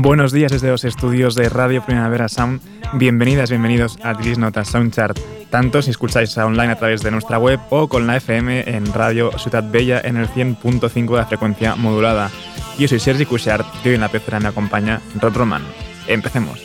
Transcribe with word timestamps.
Buenos 0.00 0.30
días 0.30 0.52
desde 0.52 0.68
los 0.68 0.84
estudios 0.84 1.34
de 1.34 1.48
Radio 1.48 1.84
Primavera 1.84 2.28
Sound. 2.28 2.60
Bienvenidas, 2.92 3.50
bienvenidos 3.50 3.98
a 4.04 4.14
Tris 4.14 4.38
Notas 4.38 4.68
Soundchart, 4.68 5.18
tanto 5.50 5.82
si 5.82 5.90
escucháis 5.90 6.38
online 6.38 6.70
a 6.70 6.78
través 6.78 7.02
de 7.02 7.10
nuestra 7.10 7.40
web 7.40 7.58
o 7.70 7.88
con 7.88 8.06
la 8.06 8.16
FM 8.16 8.76
en 8.76 8.92
Radio 8.92 9.36
Ciudad 9.38 9.68
Bella 9.68 10.00
en 10.04 10.16
el 10.16 10.28
100.5 10.28 11.10
de 11.10 11.16
la 11.16 11.26
frecuencia 11.26 11.74
modulada. 11.74 12.30
Yo 12.78 12.86
soy 12.86 13.00
Sergi 13.00 13.26
Cushart 13.26 13.66
y 13.84 13.88
hoy 13.88 13.94
en 13.96 14.02
la 14.02 14.08
pecera 14.08 14.38
me 14.38 14.46
acompaña 14.46 15.00
Rod 15.20 15.34
Roman. 15.34 15.64
Empecemos. 16.06 16.64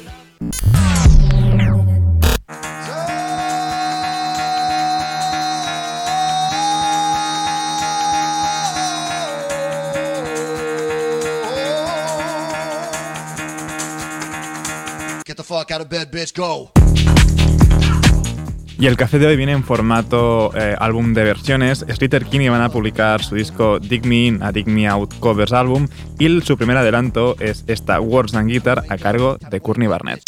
Y 18.80 18.88
el 18.88 18.97
café 18.97 19.19
de 19.19 19.28
hoy 19.28 19.38
viene 19.38 19.52
en 19.53 19.64
formato 19.64 20.52
eh, 20.55 20.75
álbum 20.78 21.14
de 21.14 21.23
versiones. 21.23 21.86
Streeter 21.88 22.25
Kinney 22.25 22.50
van 22.50 22.61
a 22.61 22.70
publicar 22.70 23.23
su 23.23 23.36
disco 23.36 23.80
Dig 23.80 24.05
Me 24.05 24.25
In 24.25 24.44
a 24.44 24.52
Dig 24.52 24.67
Me 24.67 24.88
Out 24.88 25.20
Covers 25.20 25.53
Album 25.53 25.88
y 26.20 26.42
su 26.42 26.58
primer 26.58 26.78
adelanto 26.78 27.36
es 27.39 27.64
esta 27.67 28.02
Words 28.02 28.33
and 28.36 28.50
Guitar 28.50 28.83
a 28.89 28.97
cargo 28.97 29.38
de 29.38 29.61
Courtney 29.61 29.88
Barnett. 29.88 30.23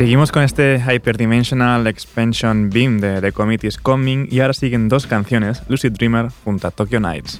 Seguimos 0.00 0.32
con 0.32 0.42
este 0.42 0.80
Hyperdimensional 0.80 1.86
Expansion 1.86 2.70
Beam 2.70 3.00
de 3.00 3.20
The 3.20 3.32
Committee 3.32 3.68
is 3.68 3.76
Coming 3.76 4.28
y 4.30 4.40
ahora 4.40 4.54
siguen 4.54 4.88
dos 4.88 5.06
canciones, 5.06 5.62
Lucid 5.68 5.92
Dreamer 5.92 6.30
junto 6.42 6.68
a 6.68 6.70
Tokyo 6.70 7.00
Nights. 7.00 7.38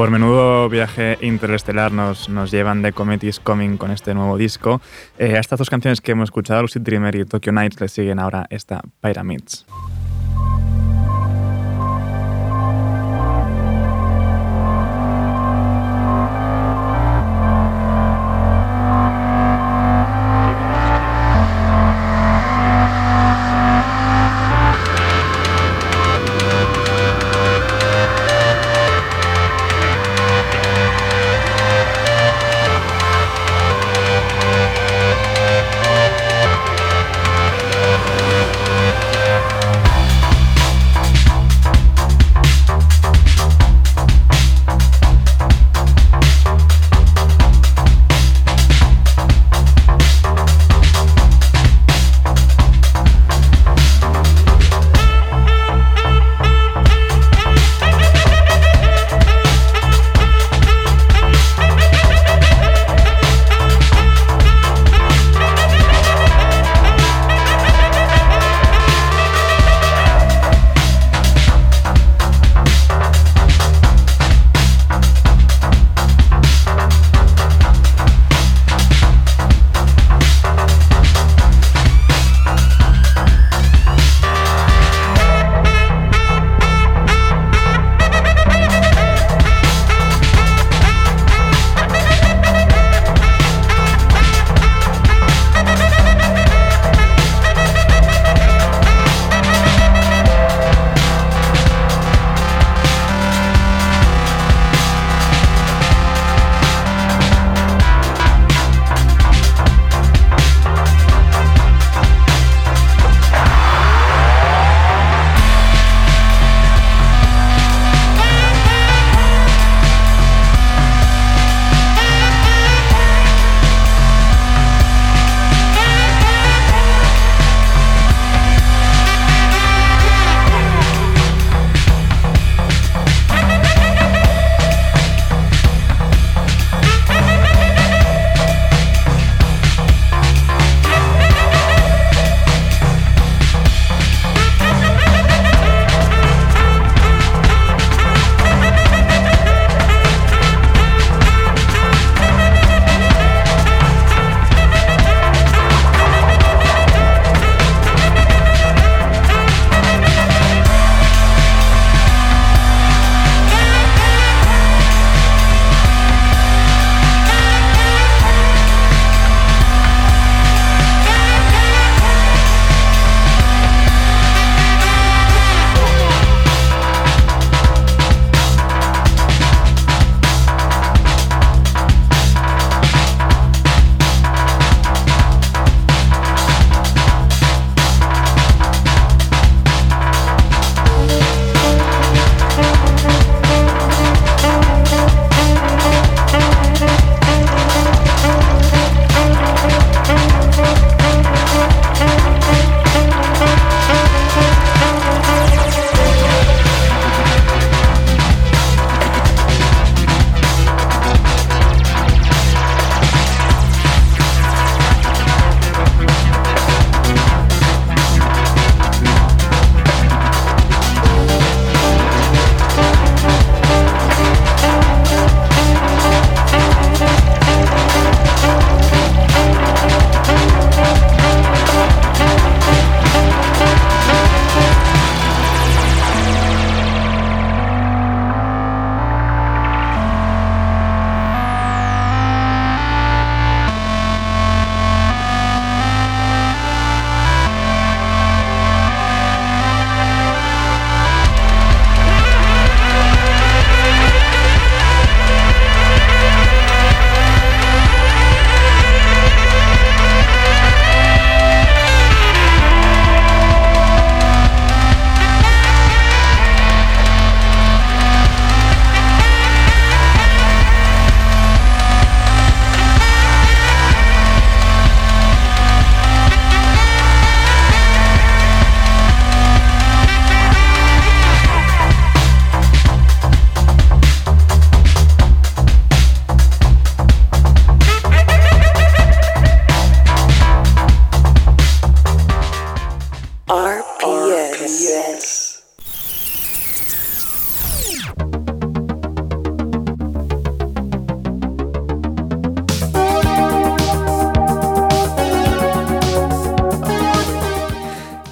Por 0.00 0.10
menudo 0.10 0.70
viaje 0.70 1.18
interestelar 1.20 1.92
nos, 1.92 2.30
nos 2.30 2.50
llevan 2.50 2.80
de 2.80 2.90
Comet 2.94 3.20
Coming 3.42 3.76
con 3.76 3.90
este 3.90 4.14
nuevo 4.14 4.38
disco. 4.38 4.80
Eh, 5.18 5.36
a 5.36 5.40
estas 5.40 5.58
dos 5.58 5.68
canciones 5.68 6.00
que 6.00 6.12
hemos 6.12 6.28
escuchado, 6.28 6.62
Lucid 6.62 6.80
Dreamer 6.80 7.14
y 7.16 7.26
Tokyo 7.26 7.52
Nights, 7.52 7.78
le 7.82 7.88
siguen 7.88 8.18
ahora 8.18 8.46
esta 8.48 8.80
Pyramids. 9.02 9.66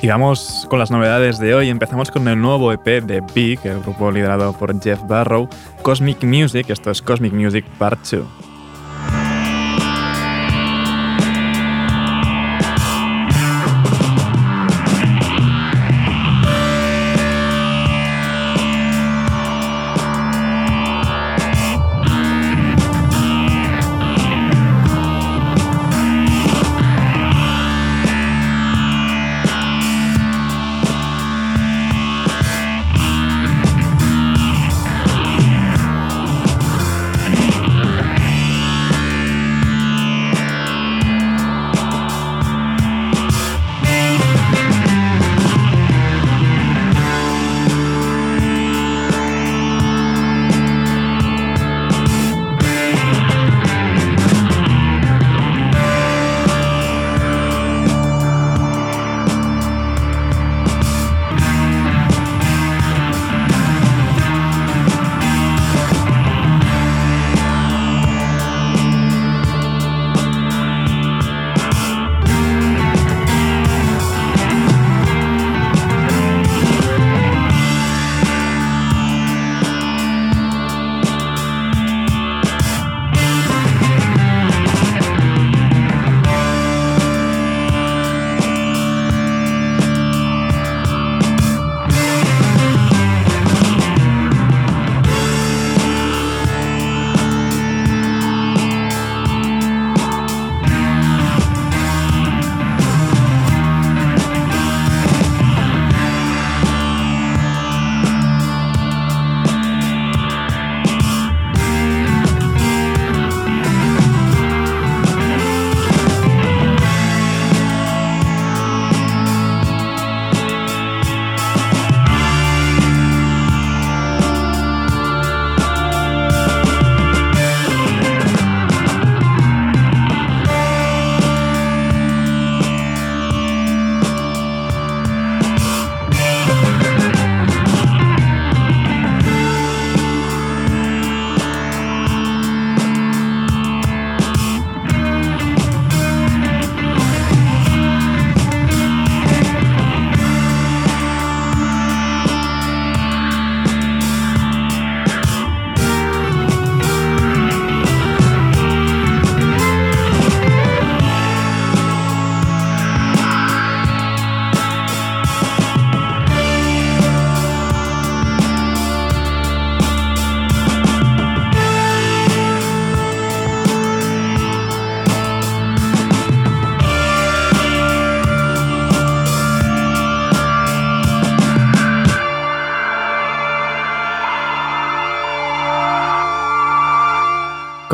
Vamos 0.09 0.67
con 0.71 0.79
las 0.79 0.91
novedades 0.91 1.38
de 1.38 1.55
hoy. 1.55 1.69
Empezamos 1.69 2.11
con 2.11 2.27
el 2.29 2.41
nuevo 2.41 2.73
EP 2.73 3.05
de 3.05 3.23
Big, 3.35 3.61
el 3.65 3.81
grupo 3.81 4.11
liderado 4.11 4.55
por 4.55 4.81
Jeff 4.81 5.00
Barrow, 5.07 5.49
Cosmic 5.83 6.25
Music. 6.25 6.71
Esto 6.71 6.91
es 6.91 7.03
Cosmic 7.03 7.35
Music 7.35 7.65
Part 7.79 8.00
2. 8.11 8.48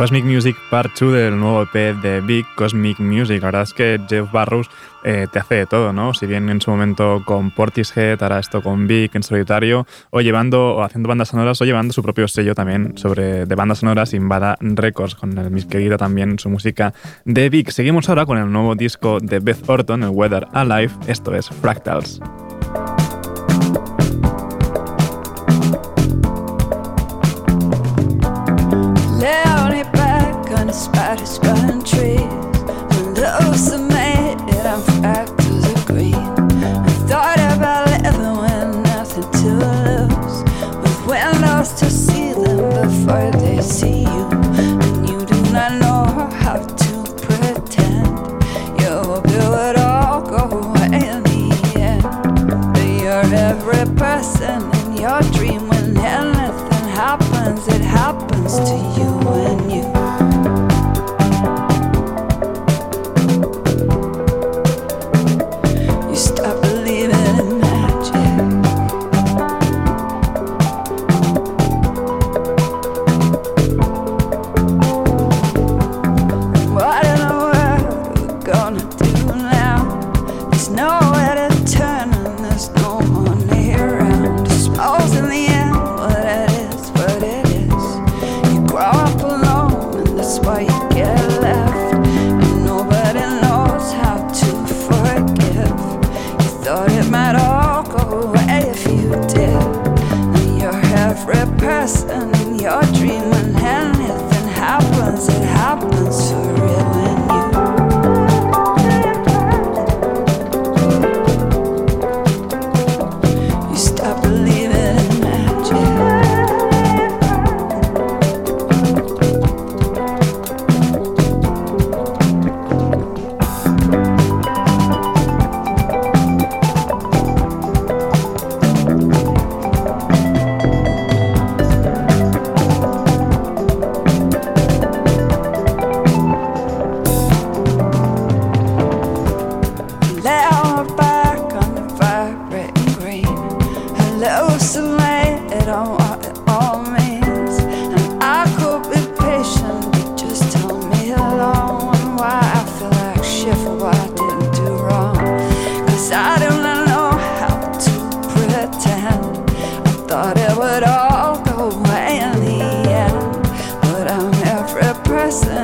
Cosmic 0.05 0.27
Music 0.27 0.55
Part 0.69 1.01
2 1.01 1.15
del 1.15 1.41
nuevo 1.41 1.63
EP 1.63 1.97
de 1.97 2.21
Big 2.21 2.45
Cosmic 2.57 3.01
Music. 3.01 3.41
La 3.41 3.47
verdad 3.47 3.63
es 3.63 3.73
que 3.73 3.99
Jeff 4.07 4.31
Barrows 4.31 4.69
eh, 5.03 5.29
te 5.33 5.39
hace 5.39 5.55
de 5.55 5.65
todo, 5.65 5.95
¿no? 5.95 6.13
Si 6.13 6.27
bien 6.27 6.51
en 6.51 6.61
su 6.61 6.71
momento 6.71 7.23
con 7.25 7.51
Portishead, 7.51 8.23
hará 8.23 8.39
esto 8.39 8.63
con 8.63 8.87
Big 8.87 9.13
en 9.15 9.23
solitario, 9.23 9.87
o 10.11 10.21
llevando, 10.21 10.75
o 10.75 10.83
haciendo 10.83 11.09
bandas 11.09 11.29
sonoras, 11.29 11.59
o 11.63 11.65
llevando 11.65 11.95
su 11.95 12.03
propio 12.03 12.29
sello 12.29 12.55
también 12.55 12.99
sobre 12.99 13.47
de 13.47 13.55
bandas 13.55 13.79
sonoras, 13.79 14.13
Invada 14.13 14.59
Records, 14.61 15.15
con 15.15 15.39
el 15.39 15.51
mis 15.51 15.65
querida 15.65 15.97
también 15.97 16.39
su 16.39 16.51
música 16.51 16.93
de 17.25 17.49
Big. 17.49 17.73
Seguimos 17.73 18.11
ahora 18.11 18.27
con 18.27 18.37
el 18.37 18.53
nuevo 18.53 18.75
disco 18.75 19.21
de 19.23 19.39
Beth 19.39 19.67
Orton, 19.67 20.03
el 20.03 20.11
Weather 20.11 20.49
Alive, 20.53 20.93
esto 21.07 21.35
es 21.35 21.49
Fractals. 21.49 22.21
and 30.69 30.75
spiders, 30.75 31.31
spun 31.31 31.85
trees, 31.85 32.21
and 32.21 33.17
the 33.17 33.37
ocean. 33.43 33.84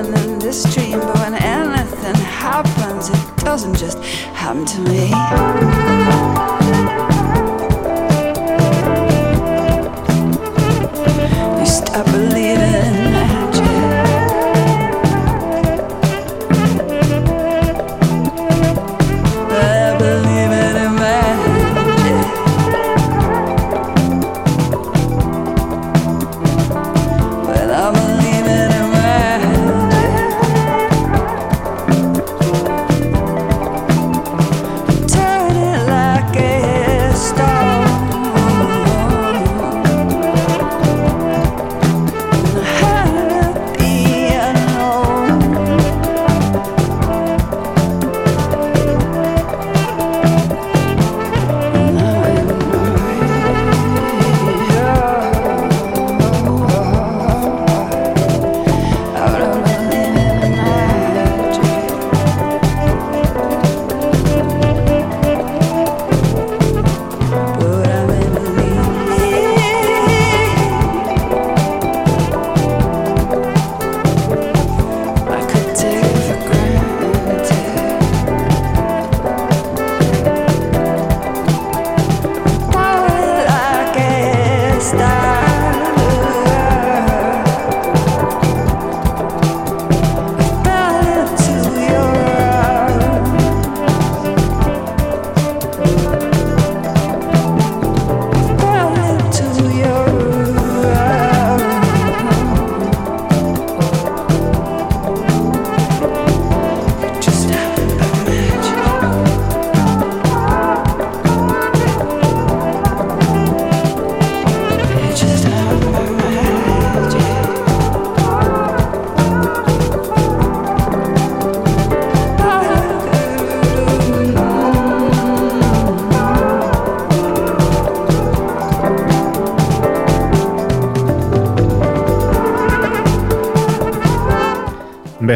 running 0.03 0.33
in 0.33 0.39
this 0.39 0.63
dream, 0.75 0.99
but 1.01 1.15
when 1.19 1.35
anything 1.35 2.15
happens, 2.15 3.09
it 3.09 3.37
doesn't 3.45 3.77
just 3.77 3.99
happen 4.35 4.65
to 4.65 4.81
me. 4.81 5.09
You 11.59 11.67
stop 11.67 12.07
believing. 12.07 12.40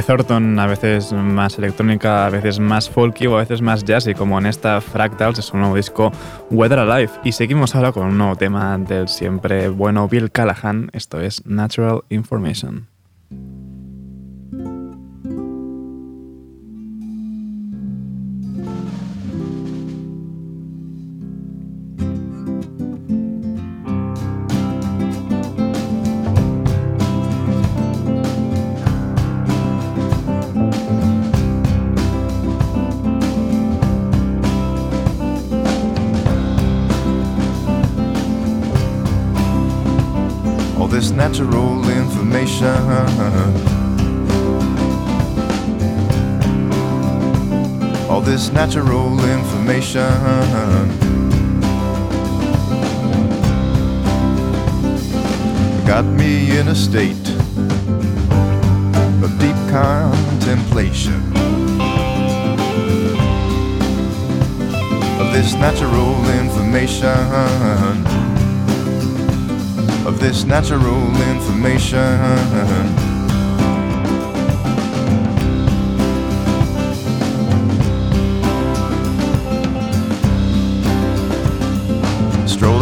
Thornton, 0.07 0.59
a 0.59 0.67
veces 0.67 1.12
más 1.12 1.59
electrónica, 1.59 2.27
a 2.27 2.31
veces 2.31 2.61
más 2.61 2.88
folky 2.88 3.27
o 3.27 3.37
a 3.37 3.40
veces 3.40 3.62
más 3.62 3.85
jazzy, 3.85 4.14
como 4.14 4.38
en 4.38 4.47
esta 4.47 4.81
Fractals, 4.81 5.38
es 5.38 5.53
un 5.53 5.61
nuevo 5.61 5.77
disco 5.77 6.12
Weather 6.51 6.79
Alive. 6.79 7.11
Y 7.25 7.33
seguimos 7.33 7.75
ahora 7.75 7.93
con 7.93 8.07
un 8.07 8.19
nuevo 8.19 8.37
tema 8.37 8.79
del 8.79 9.09
siempre 9.09 9.69
bueno 9.69 10.09
Bill 10.09 10.31
Callahan, 10.31 10.90
esto 10.93 11.21
es 11.21 11.45
Natural 11.47 12.03
Information. 12.09 12.93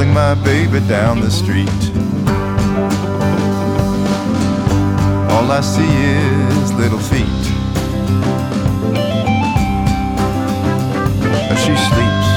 Strolling 0.02 0.14
my 0.14 0.34
baby 0.42 0.80
down 0.88 1.20
the 1.20 1.30
street. 1.30 1.68
All 5.30 5.48
I 5.48 5.60
see 5.60 5.94
is 6.58 6.72
little 6.72 6.98
feet. 6.98 7.42
As 11.52 11.58
she 11.60 11.76
sleeps, 11.88 12.28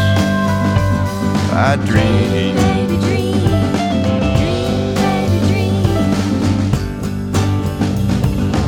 I 1.53 1.75
dream. 1.87 2.55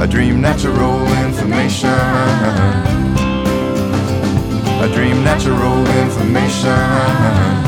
A 0.02 0.08
dream 0.08 0.42
natural 0.42 1.00
information. 1.24 1.90
I 4.82 4.92
dream 4.92 5.24
natural 5.24 5.86
information. 6.02 7.67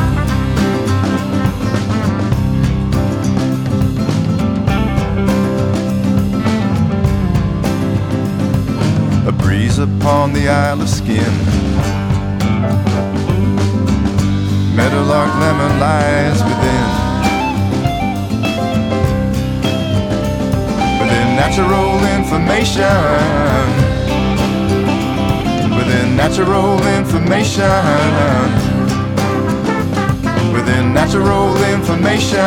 Breeze 9.59 9.79
upon 9.79 10.31
the 10.31 10.47
Isle 10.47 10.81
of 10.81 10.87
Skin. 10.87 11.33
Meadowlark 14.73 15.35
lemon 15.35 15.79
lies 15.81 16.41
within. 16.47 16.87
Within 21.01 21.35
natural 21.35 21.91
information. 22.15 23.67
Within 25.77 26.15
natural 26.15 26.79
information. 26.95 27.83
Within 30.53 30.93
natural 30.93 31.57
information. 31.65 32.39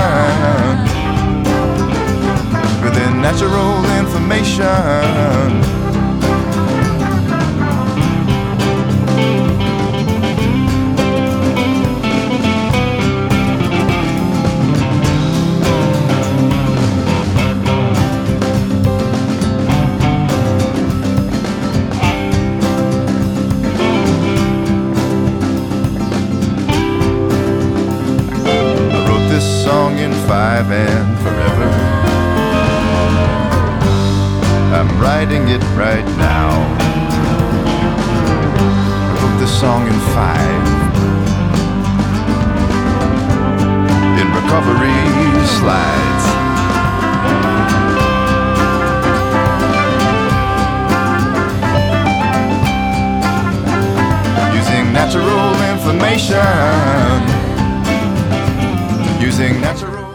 Within 2.82 3.20
natural 3.20 3.84
information. 4.00 5.81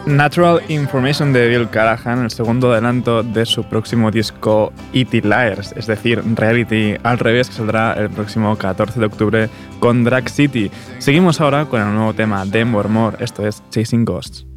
Natural 0.08 0.60
Information 0.68 1.32
de 1.32 1.48
Bill 1.48 1.68
Callahan, 1.68 2.24
el 2.24 2.30
segundo 2.30 2.72
adelanto 2.72 3.22
de 3.22 3.44
su 3.44 3.64
próximo 3.64 4.10
disco 4.10 4.72
E.T. 4.92 5.20
Liars, 5.22 5.72
es 5.76 5.86
decir, 5.86 6.22
Reality 6.34 6.96
al 7.02 7.18
revés, 7.18 7.48
que 7.48 7.54
saldrá 7.54 7.92
el 7.92 8.10
próximo 8.10 8.56
14 8.56 8.98
de 8.98 9.06
octubre 9.06 9.50
con 9.78 10.04
Drag 10.04 10.28
City. 10.28 10.70
Seguimos 10.98 11.40
ahora 11.40 11.66
con 11.66 11.80
el 11.80 11.94
nuevo 11.94 12.14
tema 12.14 12.44
de 12.44 12.64
More 12.64 12.88
More, 12.88 13.16
esto 13.20 13.46
es 13.46 13.62
Chasing 13.70 14.04
Ghosts. 14.04 14.47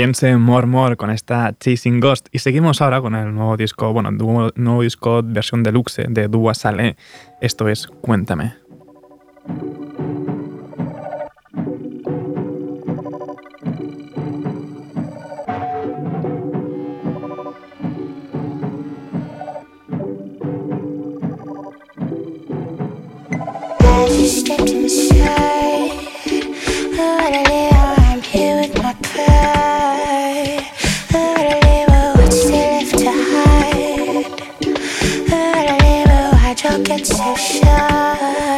Canadiense 0.00 0.34
More 0.38 0.66
More 0.66 0.96
con 0.96 1.10
esta 1.10 1.54
Chasing 1.60 2.00
Ghost. 2.00 2.28
Y 2.32 2.38
seguimos 2.38 2.80
ahora 2.80 3.02
con 3.02 3.14
el 3.14 3.34
nuevo 3.34 3.58
disco, 3.58 3.92
bueno, 3.92 4.10
nuevo, 4.10 4.50
nuevo 4.54 4.82
disco 4.82 5.20
versión 5.22 5.62
deluxe 5.62 6.06
de 6.08 6.26
Dua 6.26 6.54
Saleh. 6.54 6.96
Esto 7.42 7.68
es 7.68 7.86
Cuéntame. 7.86 8.69
look 36.70 36.90
at 36.90 37.08
your 37.08 37.36
shine. 37.36 38.49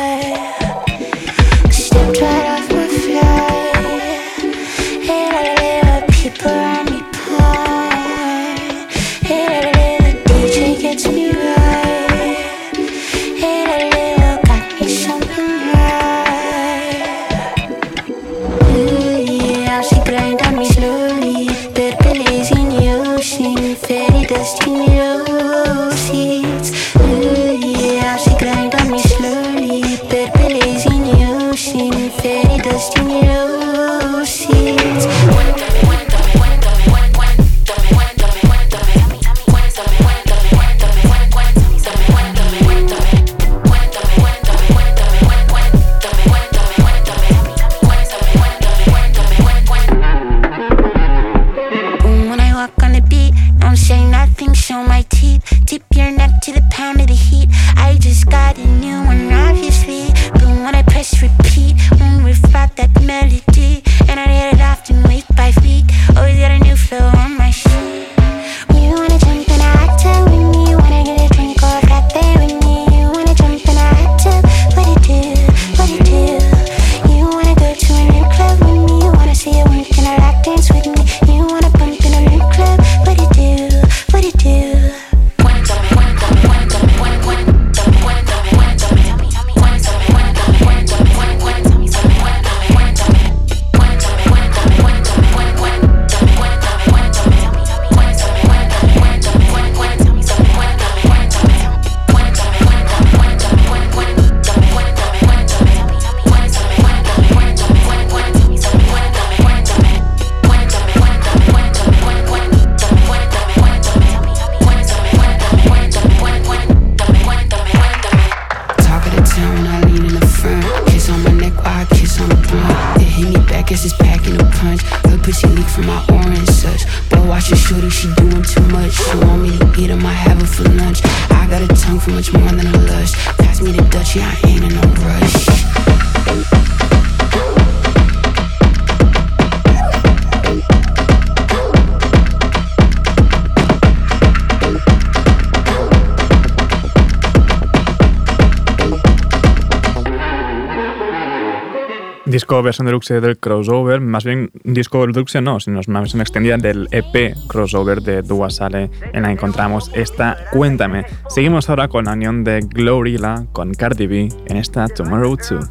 Versión 152.61 152.87
deluxe 152.87 153.21
del 153.21 153.38
crossover, 153.38 154.01
más 154.01 154.25
bien 154.25 154.51
disco 154.65 155.07
deluxe 155.07 155.41
no, 155.41 155.61
sino 155.61 155.81
una 155.87 156.01
versión 156.01 156.21
extendida 156.21 156.57
del 156.59 156.88
EP 156.91 157.35
crossover 157.47 158.03
de 158.03 158.23
Dua 158.23 158.51
Sale 158.51 158.91
en 159.12 159.23
la 159.23 159.29
que 159.29 159.35
encontramos 159.35 159.91
esta 159.95 160.37
Cuéntame. 160.51 161.07
Seguimos 161.29 161.71
ahora 161.71 161.88
con 161.88 162.05
la 162.05 162.12
unión 162.12 162.45
de 162.45 162.61
Glorilla 162.61 163.47
con 163.53 163.73
Cardi 163.73 164.07
B 164.07 164.29
en 164.47 164.57
esta 164.57 164.88
Tomorrow 164.88 165.37
2. 165.37 165.71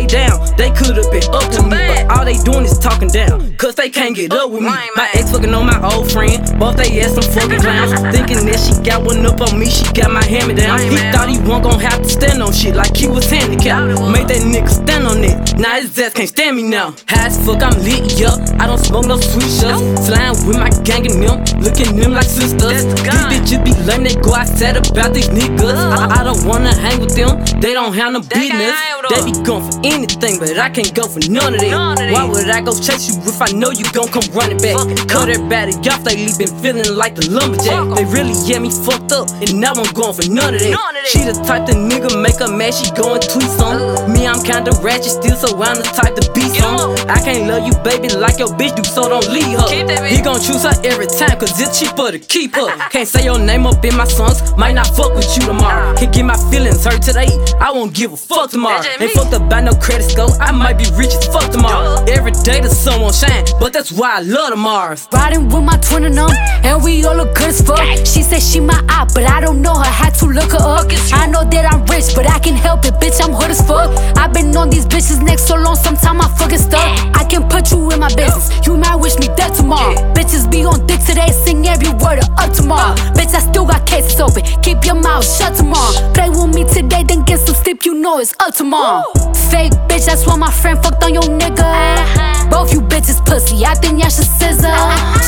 down. 0.00 0.40
They 0.56 0.70
could've 0.70 1.10
been 1.12 1.24
up 1.32 1.50
to 1.52 1.62
me, 1.62 1.76
but 1.76 2.10
all 2.10 2.24
they 2.24 2.38
doing 2.38 2.64
is 2.64 2.78
talking 2.78 3.08
down. 3.08 3.54
Cause 3.56 3.74
they 3.74 3.90
can't 3.90 4.16
get 4.16 4.32
up 4.32 4.50
with 4.50 4.62
me. 4.62 4.68
My 4.96 5.08
ex 5.14 5.30
fucking 5.30 5.52
on 5.52 5.66
my 5.66 5.78
old 5.92 6.10
friend. 6.10 6.40
Both 6.58 6.76
they 6.76 7.00
ass 7.00 7.14
some 7.14 7.24
fucking 7.34 7.60
clowns. 7.64 7.92
Thinking 8.14 8.46
that 8.46 8.58
she 8.58 8.72
got 8.82 9.04
one 9.04 9.24
up 9.26 9.40
on 9.40 9.58
me, 9.58 9.68
she 9.68 9.84
got 9.92 10.10
my 10.10 10.24
hand 10.24 10.48
me 10.48 10.54
down. 10.54 10.80
He 10.80 10.96
thought 11.12 11.28
he 11.28 11.38
wasn't 11.38 11.64
gon' 11.64 11.80
have 11.80 12.02
to 12.02 12.08
stand 12.08 12.42
on 12.42 12.52
shit 12.52 12.74
like 12.74 12.96
he 12.96 13.06
was 13.06 13.28
handicapped. 13.28 14.00
Made 14.12 14.28
that 14.28 14.42
nigga 14.42 14.68
stand 14.68 15.06
on 15.06 15.22
it. 15.22 15.58
Now 15.58 15.76
his 15.80 15.96
ass 15.98 16.14
can't 16.14 16.28
stand 16.28 16.56
me 16.56 16.62
now. 16.62 16.94
High 17.08 17.26
as 17.26 17.36
fuck, 17.44 17.62
I'm 17.62 17.76
lit, 17.84 18.18
yup. 18.18 18.40
I 18.58 18.66
don't 18.66 18.78
smoke 18.80 19.06
no 19.06 19.20
sweet 19.20 19.52
shots. 19.60 20.08
Slime 20.08 20.34
with 20.46 20.58
my 20.58 20.70
gang 20.82 21.04
and 21.06 21.22
them. 21.22 21.44
Looking 21.60 21.96
them 21.96 22.12
like 22.12 22.28
sisters. 22.28 22.84
These 22.84 23.04
bitches 23.04 23.64
be 23.64 23.72
lame, 23.84 24.04
they 24.04 24.14
go 24.16 24.34
outside 24.34 24.76
about 24.76 25.12
these 25.12 25.28
niggas. 25.28 25.76
I, 25.76 26.20
I 26.20 26.24
don't 26.24 26.44
wanna 26.46 26.74
hang 26.74 27.00
with 27.00 27.14
them. 27.14 27.44
They 27.60 27.74
don't 27.74 27.92
have 27.94 28.12
no 28.12 28.20
business. 28.20 28.74
They 29.10 29.22
be 29.24 29.32
for 29.44 29.81
anything, 29.84 30.38
but 30.38 30.58
I 30.58 30.70
can't 30.70 30.94
go 30.94 31.06
for 31.08 31.20
none 31.30 31.54
of 31.54 31.62
it. 31.62 31.72
Why 32.12 32.24
would 32.24 32.48
I 32.48 32.60
go 32.60 32.72
chase 32.72 33.08
you 33.08 33.20
if 33.22 33.40
I 33.42 33.50
know 33.52 33.70
you 33.70 33.84
gon' 33.92 34.08
come 34.08 34.24
running 34.32 34.58
back? 34.58 34.76
Cut 35.08 35.28
everybody 35.28 35.72
off 35.90 36.04
lately, 36.04 36.32
been 36.38 36.52
feeling 36.62 36.96
like 36.96 37.14
the 37.14 37.28
lumberjack. 37.30 37.94
They 37.96 38.04
really 38.06 38.34
get 38.46 38.62
me 38.62 38.70
fucked 38.70 39.12
up, 39.12 39.28
and 39.42 39.60
now 39.60 39.72
I'm 39.74 39.90
going 39.94 40.14
for 40.14 40.26
none 40.30 40.54
of 40.54 40.60
that. 40.60 41.06
She 41.06 41.24
the 41.24 41.34
type 41.44 41.66
the 41.66 41.74
nigga 41.74 42.14
make 42.22 42.38
her 42.38 42.50
mad, 42.50 42.74
she 42.74 42.90
going 42.94 43.20
tweets 43.20 43.58
on. 43.60 44.12
Me, 44.12 44.26
I'm 44.26 44.42
kinda 44.42 44.70
ratchet 44.82 45.18
still, 45.18 45.36
so 45.36 45.50
I'm 45.62 45.76
the 45.76 45.88
type 45.94 46.14
to 46.16 46.24
be 46.32 46.46
some. 46.58 46.94
I 47.10 47.18
can't 47.20 47.48
love 47.48 47.66
you, 47.66 47.74
baby, 47.82 48.08
like 48.14 48.38
your 48.38 48.48
bitch 48.54 48.74
do, 48.76 48.84
so 48.84 49.08
don't 49.08 49.28
leave 49.28 49.58
her. 49.58 49.68
He 50.06 50.20
gon' 50.22 50.40
choose 50.40 50.62
her 50.62 50.74
every 50.84 51.06
time, 51.06 51.38
cause 51.38 51.58
it's 51.60 51.78
cheaper 51.78 52.10
to 52.12 52.18
keep 52.18 52.54
her. 52.54 52.70
Can't 52.92 53.08
say 53.08 53.24
your 53.24 53.38
name 53.38 53.66
up 53.66 53.84
in 53.84 53.96
my 53.96 54.04
songs, 54.04 54.54
might 54.56 54.74
not 54.74 54.86
fuck 54.96 55.14
with 55.14 55.28
you 55.36 55.42
tomorrow. 55.46 55.94
Can't 55.96 56.12
get 56.12 56.24
my 56.24 56.36
feelings 56.50 56.84
hurt 56.84 57.02
today, 57.02 57.28
I 57.60 57.70
won't 57.72 57.94
give 57.94 58.12
a 58.12 58.16
fuck 58.16 58.50
tomorrow. 58.50 58.82
Ain't 59.00 59.12
fucked 59.12 59.32
up 59.34 59.48
by 59.48 59.60
no 59.60 59.71
credit 59.80 60.04
score, 60.10 60.30
I 60.40 60.52
might 60.52 60.78
be 60.78 60.86
rich 60.94 61.14
as 61.14 61.26
fuck 61.26 61.50
tomorrow. 61.50 62.04
Every 62.08 62.32
day 62.44 62.60
the 62.60 62.68
sun 62.68 63.00
won't 63.00 63.14
shine, 63.14 63.44
but 63.60 63.72
that's 63.72 63.92
why 63.92 64.16
I 64.16 64.20
love 64.20 64.50
the 64.50 64.56
Mars. 64.56 65.08
Riding 65.12 65.48
with 65.48 65.64
my 65.64 65.76
twin 65.78 66.04
and 66.04 66.16
them, 66.16 66.30
and 66.64 66.82
we 66.82 67.04
all 67.04 67.16
look 67.16 67.34
good 67.34 67.48
as 67.48 67.60
fuck. 67.62 67.80
She 68.06 68.22
said 68.22 68.42
she 68.42 68.60
my 68.60 68.80
eye, 68.88 69.06
but 69.14 69.24
I 69.24 69.40
don't 69.40 69.62
know 69.62 69.74
her, 69.74 69.84
had 69.84 70.14
to 70.20 70.26
look 70.26 70.52
her 70.52 70.62
up. 70.62 70.86
I 71.12 71.26
know 71.26 71.44
that 71.44 71.64
I'm 71.72 71.84
rich, 71.86 72.14
but 72.14 72.28
I 72.28 72.38
can 72.38 72.54
help 72.54 72.84
it, 72.84 72.94
bitch, 72.94 73.22
I'm 73.22 73.32
hood 73.32 73.50
as 73.50 73.60
fuck. 73.66 73.90
I've 74.16 74.32
been 74.32 74.56
on 74.56 74.70
these 74.70 74.86
bitches 74.86 75.22
next 75.22 75.46
so 75.46 75.56
long, 75.56 75.76
sometime 75.76 76.20
I 76.20 76.28
fucking 76.38 76.58
stuck. 76.58 76.82
I 77.14 77.24
can 77.24 77.48
put 77.48 77.70
you 77.70 77.90
in 77.92 78.00
my 78.00 78.12
business, 78.14 78.50
you 78.66 78.76
might 78.76 78.96
wish 78.96 79.16
me 79.18 79.28
dead 79.36 79.54
tomorrow. 79.54 79.94
Bitches 80.14 80.50
be 80.50 80.64
on 80.64 80.86
dick 80.86 81.00
today, 81.00 81.30
sing 81.44 81.66
every 81.66 81.90
word 82.02 82.18
of 82.18 82.28
up 82.38 82.52
tomorrow. 82.52 82.92
Uh. 82.92 83.12
Bitch, 83.14 83.34
I 83.34 83.40
still 83.40 83.66
got 83.66 83.86
cases 83.86 84.20
open, 84.20 84.42
keep 84.62 84.84
your 84.84 84.96
mouth 84.96 85.24
shut 85.24 85.56
tomorrow. 85.56 85.92
Play 86.14 86.30
with 86.30 86.54
me 86.54 86.64
today, 86.64 87.04
then 87.04 87.22
get 87.24 87.38
some 87.40 87.54
sleep, 87.54 87.84
you 87.84 87.94
know 87.94 88.18
it's 88.18 88.34
up 88.40 88.54
tomorrow. 88.54 89.04
Fake 89.50 89.61
bitch, 89.70 90.06
that's 90.06 90.26
why 90.26 90.36
my 90.36 90.50
friend 90.50 90.82
fucked 90.82 91.02
on 91.04 91.14
your 91.14 91.22
nigga. 91.22 92.50
Both 92.50 92.72
you 92.72 92.80
bitches 92.80 93.24
pussy, 93.24 93.64
I 93.64 93.74
think 93.74 94.00
y'all 94.00 94.10
should 94.10 94.26
scissor. 94.26 94.76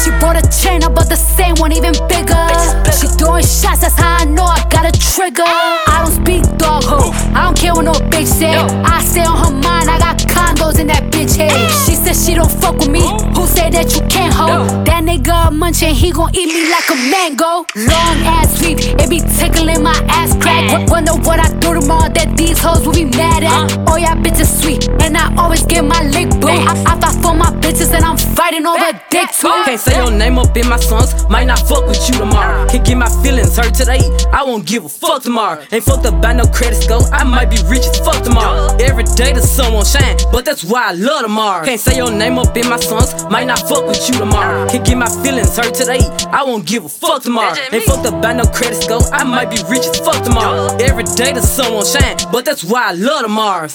She 0.02 0.10
bought 0.20 0.36
a 0.36 0.42
chain, 0.50 0.84
I 0.84 0.88
bought 0.88 1.08
the 1.08 1.16
same 1.16 1.54
one, 1.56 1.72
even 1.72 1.92
bigger. 2.08 2.46
She 2.92 3.06
throwing 3.06 3.44
shots, 3.44 3.80
that's 3.80 3.98
how 3.98 4.16
I 4.20 4.24
know 4.24 4.44
I 4.44 4.66
got 4.68 4.84
a 4.84 4.92
trigger. 4.92 5.44
I 5.46 6.02
don't 6.04 6.12
speak 6.12 6.42
dog 6.58 6.84
ho, 6.84 7.12
I 7.34 7.44
don't 7.44 7.56
care 7.58 7.74
what 7.74 7.84
no 7.84 7.92
bitch 8.12 8.26
say. 8.26 8.54
I 8.54 9.02
stay 9.02 9.24
on 9.24 9.36
her 9.38 9.50
mind, 9.50 9.88
I 9.88 9.98
got 9.98 10.18
condos 10.18 10.78
in 10.78 10.86
that 10.88 11.04
bitch 11.12 11.36
head. 11.36 11.52
She 11.86 11.94
said 11.94 12.14
she 12.14 12.34
don't 12.34 12.50
fuck 12.50 12.76
with 12.78 12.90
me, 12.90 13.00
who 13.34 13.46
say 13.46 13.70
that 13.70 13.94
you 13.94 14.02
can't 14.08 14.34
hold? 14.34 14.84
That 14.86 15.02
nigga 15.04 15.52
munching, 15.52 15.94
he 15.94 16.12
gon' 16.12 16.34
eat 16.34 16.46
me 16.52 16.68
like 16.70 16.88
a 16.90 16.96
mango. 17.08 17.64
Long 17.74 18.16
ass 18.28 18.58
sleep, 18.58 18.78
it 19.00 19.08
be 19.08 19.20
tickling 19.38 19.82
my 19.82 19.96
ass 20.08 20.36
crack. 20.36 20.88
Wonder 20.90 21.12
what 21.24 21.40
I 21.40 21.48
do 21.58 21.72
tomorrow 21.80 22.12
that 22.12 22.36
these 22.36 22.60
hoes 22.60 22.84
will 22.84 22.92
be 22.92 23.06
mad 23.06 23.42
at. 23.42 23.88
Oh, 23.88 23.96
yeah, 23.96 24.14
bitches 24.24 24.62
sweet, 24.62 24.88
and 25.02 25.16
I 25.16 25.32
always 25.36 25.64
get 25.66 25.84
my 25.84 26.02
lick 26.02 26.30
boo. 26.40 26.48
I, 26.48 26.72
I 26.86 26.98
fight 27.00 27.16
for 27.22 27.34
my 27.34 27.50
bitches 27.60 27.92
and 27.92 28.04
I'm 28.04 28.16
fighting 28.16 28.66
over 28.66 28.90
dick 29.10 29.28
too. 29.30 29.48
Can't 29.64 29.78
say 29.80 29.96
your 29.96 30.10
name 30.10 30.38
up 30.38 30.56
in 30.56 30.68
my 30.68 30.78
songs, 30.78 31.28
might 31.28 31.46
not 31.46 31.60
fuck 31.68 31.86
with 31.86 32.00
you 32.08 32.14
tomorrow. 32.16 32.66
Can't 32.68 32.84
get 32.84 32.96
my 32.96 33.08
feelings 33.22 33.56
hurt 33.56 33.74
today, 33.74 34.00
I 34.32 34.42
won't 34.42 34.66
give 34.66 34.84
a 34.84 34.88
fuck 34.88 35.22
tomorrow. 35.22 35.62
Ain't 35.70 35.84
fucked 35.84 36.06
up 36.06 36.20
by 36.22 36.32
no 36.32 36.44
credit 36.46 36.82
score, 36.82 37.02
I 37.12 37.24
might 37.24 37.50
be 37.50 37.58
rich 37.68 37.84
as 37.86 37.98
fuck 37.98 38.24
tomorrow. 38.24 38.74
Every 38.80 39.04
day 39.04 39.32
the 39.32 39.42
sun 39.42 39.72
won't 39.74 39.86
shine, 39.86 40.16
but 40.32 40.44
that's 40.44 40.64
why 40.64 40.88
I 40.88 40.92
love 40.92 41.22
tomorrow. 41.22 41.64
Can't 41.64 41.80
say 41.80 41.96
your 41.96 42.10
name 42.10 42.38
up 42.38 42.56
in 42.56 42.68
my 42.68 42.78
songs, 42.78 43.24
might 43.30 43.46
not 43.46 43.60
fuck 43.68 43.86
with 43.86 44.08
you 44.08 44.14
tomorrow. 44.18 44.66
Can't 44.68 44.84
get 44.86 44.96
my 44.96 45.10
feelings 45.22 45.56
hurt 45.56 45.74
today, 45.74 46.00
I 46.32 46.42
won't 46.44 46.66
give 46.66 46.84
a 46.84 46.88
fuck 46.88 47.22
tomorrow. 47.22 47.54
Ain't 47.72 47.84
fucked 47.84 48.06
up 48.06 48.22
by 48.22 48.32
no 48.32 48.44
credit 48.44 48.82
score, 48.82 49.02
I 49.12 49.24
might 49.24 49.50
be 49.50 49.58
rich 49.68 49.84
as 49.86 49.98
fuck 49.98 50.22
tomorrow. 50.24 50.63
Every 51.16 51.32
day 51.32 51.40
the 51.40 51.46
sun 51.46 51.72
won't 51.72 51.86
shine, 51.86 52.16
but 52.32 52.44
that's 52.44 52.64
why 52.64 52.90
I 52.90 52.96
love 52.96 53.22
tomorrow. 53.22 53.68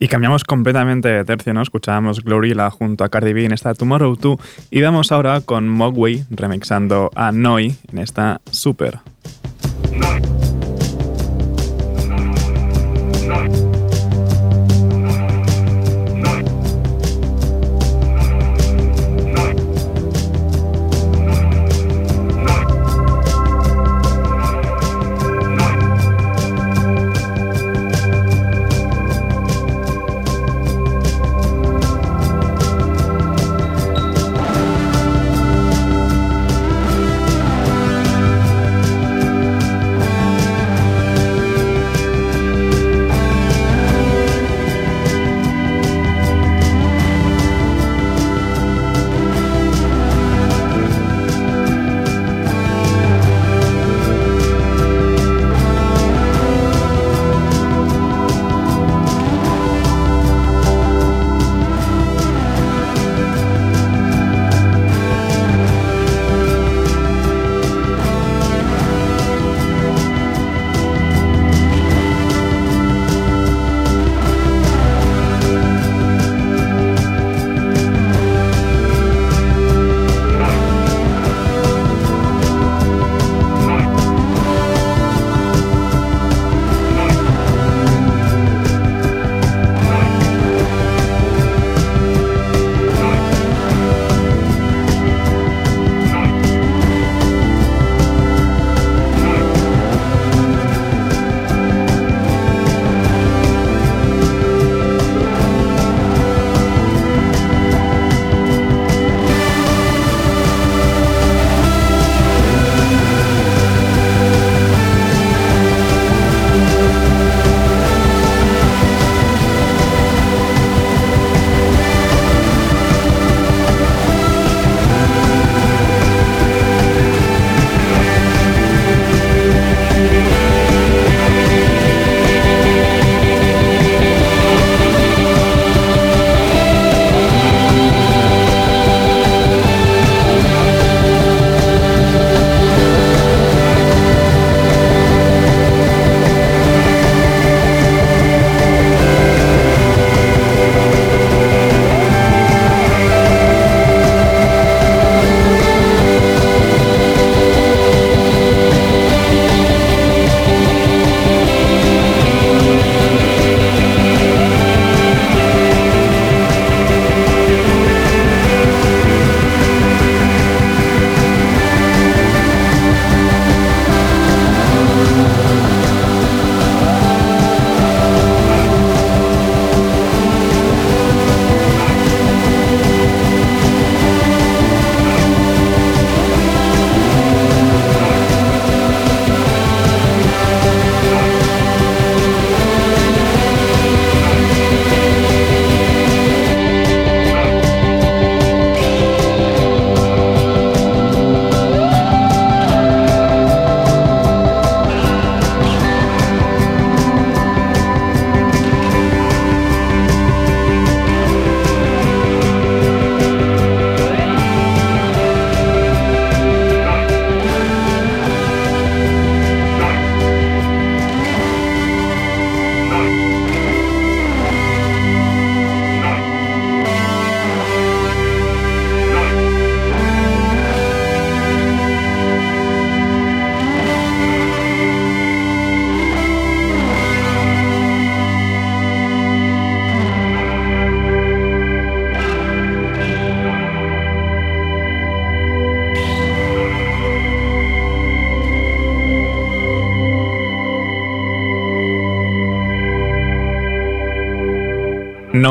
Y 0.00 0.08
cambiamos 0.08 0.42
completamente 0.42 1.08
de 1.08 1.24
tercio, 1.24 1.54
¿no? 1.54 1.62
Escuchábamos 1.62 2.24
Glorilla 2.24 2.70
junto 2.70 3.04
a 3.04 3.08
Cardi 3.08 3.32
B 3.32 3.44
en 3.44 3.52
esta 3.52 3.74
Tomorrow 3.74 4.16
2 4.16 4.40
y 4.72 4.82
vamos 4.82 5.12
ahora 5.12 5.40
con 5.40 5.68
Mogwai 5.68 6.24
remixando 6.30 7.12
a 7.14 7.30
Noi 7.30 7.76
en 7.92 7.98
esta 7.98 8.40
Super. 8.50 8.98
Noi, 9.92 10.20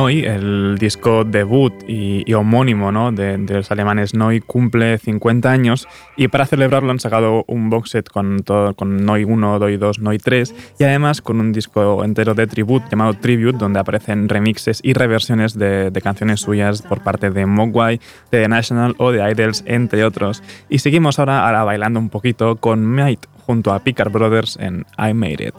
el 0.10 0.78
disco 0.80 1.24
debut 1.24 1.74
y, 1.88 2.34
homónimo 2.34 3.12
de, 3.12 3.38
los 3.38 3.72
alemanes 3.72 4.14
Noi, 4.14 4.40
cumple 4.40 4.98
50 4.98 5.52
años 5.52 5.88
y 6.16 6.28
para 6.28 6.46
celebrarlo 6.46 6.92
han 6.92 7.00
sacado 7.00 7.44
un 7.48 7.70
box 7.70 7.92
set 7.92 8.10
con, 8.10 8.40
todo, 8.44 8.74
con 8.74 9.06
Noi 9.06 9.24
1, 9.24 9.60
Noi 9.60 9.78
2, 9.78 10.00
Noi 10.00 10.18
3 10.18 10.56
y 10.80 10.84
además 10.84 11.22
con 11.22 11.40
un 11.40 11.52
disco 11.52 12.04
entero 12.04 12.34
de 12.34 12.48
tribute 12.48 12.86
llamado 12.90 13.14
Tribute 13.16 13.58
donde 13.58 13.80
aparecen 13.80 14.30
remixes 14.30 14.80
y 14.84 14.94
reversiones 14.94 15.58
de, 15.58 15.92
canciones 16.04 16.42
suyas 16.42 16.82
por 16.82 17.04
parte 17.04 17.30
de 17.30 17.46
Mogwai, 17.46 18.00
de 18.32 18.42
The 18.42 18.48
National 18.48 18.96
o 18.98 19.12
de 19.12 19.30
Idols, 19.30 19.64
entre 19.66 20.06
otros. 20.06 20.42
Y 20.70 20.80
seguimos 20.80 21.20
ahora, 21.20 21.46
ahora 21.46 21.64
bailando 21.64 22.00
un 22.00 22.10
poquito 22.10 22.56
con 22.56 22.86
Might 22.86 23.26
junto 23.46 23.74
a 23.74 23.80
Picard 23.80 24.12
Brothers 24.12 24.58
en 24.62 24.86
I 24.98 25.14
Made 25.14 25.48
It. 25.48 25.56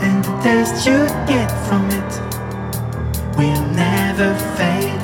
And 0.00 0.24
the 0.24 0.40
taste 0.42 0.86
you 0.86 0.98
get 1.26 1.50
from 1.66 1.84
it 1.90 2.12
will 3.36 3.64
never 3.74 4.34
fade. 4.56 5.02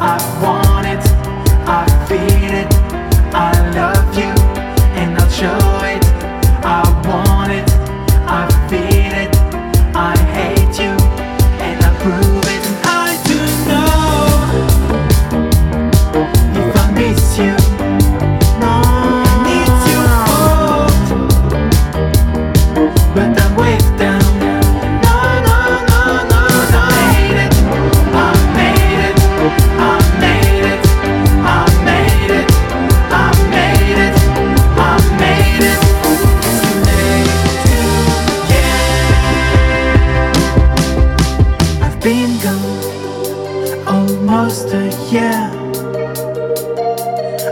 I 0.00 0.16
want 0.42 0.86
it, 0.86 1.04
I 1.66 1.84
feel 2.08 2.52
it, 2.62 2.72
I 3.34 3.52
love 3.74 4.18
you, 4.18 4.32
and 5.00 5.18
I'll 5.18 5.30
show 5.30 5.79
been 42.00 42.40
gone 42.40 43.86
almost 43.86 44.68
a 44.68 44.88
year. 45.10 45.50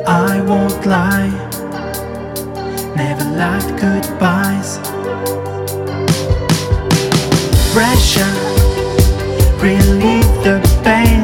I 0.06 0.40
won't 0.40 0.86
lie, 0.86 1.28
never 2.96 3.24
liked 3.36 3.76
goodbyes. 3.78 4.78
Pressure, 7.74 8.34
relieve 9.60 10.32
the 10.44 10.60
pain. 10.82 11.17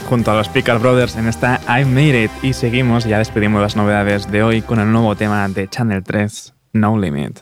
Junto 0.00 0.30
a 0.30 0.34
los 0.34 0.48
Pickle 0.48 0.78
Brothers 0.78 1.16
en 1.16 1.26
esta 1.28 1.60
I 1.66 1.84
Made 1.84 2.24
It. 2.24 2.30
Y 2.42 2.52
seguimos, 2.52 3.04
ya 3.04 3.18
despedimos 3.18 3.60
las 3.60 3.76
novedades 3.76 4.30
de 4.30 4.42
hoy 4.42 4.62
con 4.62 4.80
el 4.80 4.90
nuevo 4.90 5.16
tema 5.16 5.48
de 5.48 5.68
Channel 5.68 6.02
3, 6.02 6.54
No 6.72 6.98
Limit. 6.98 7.40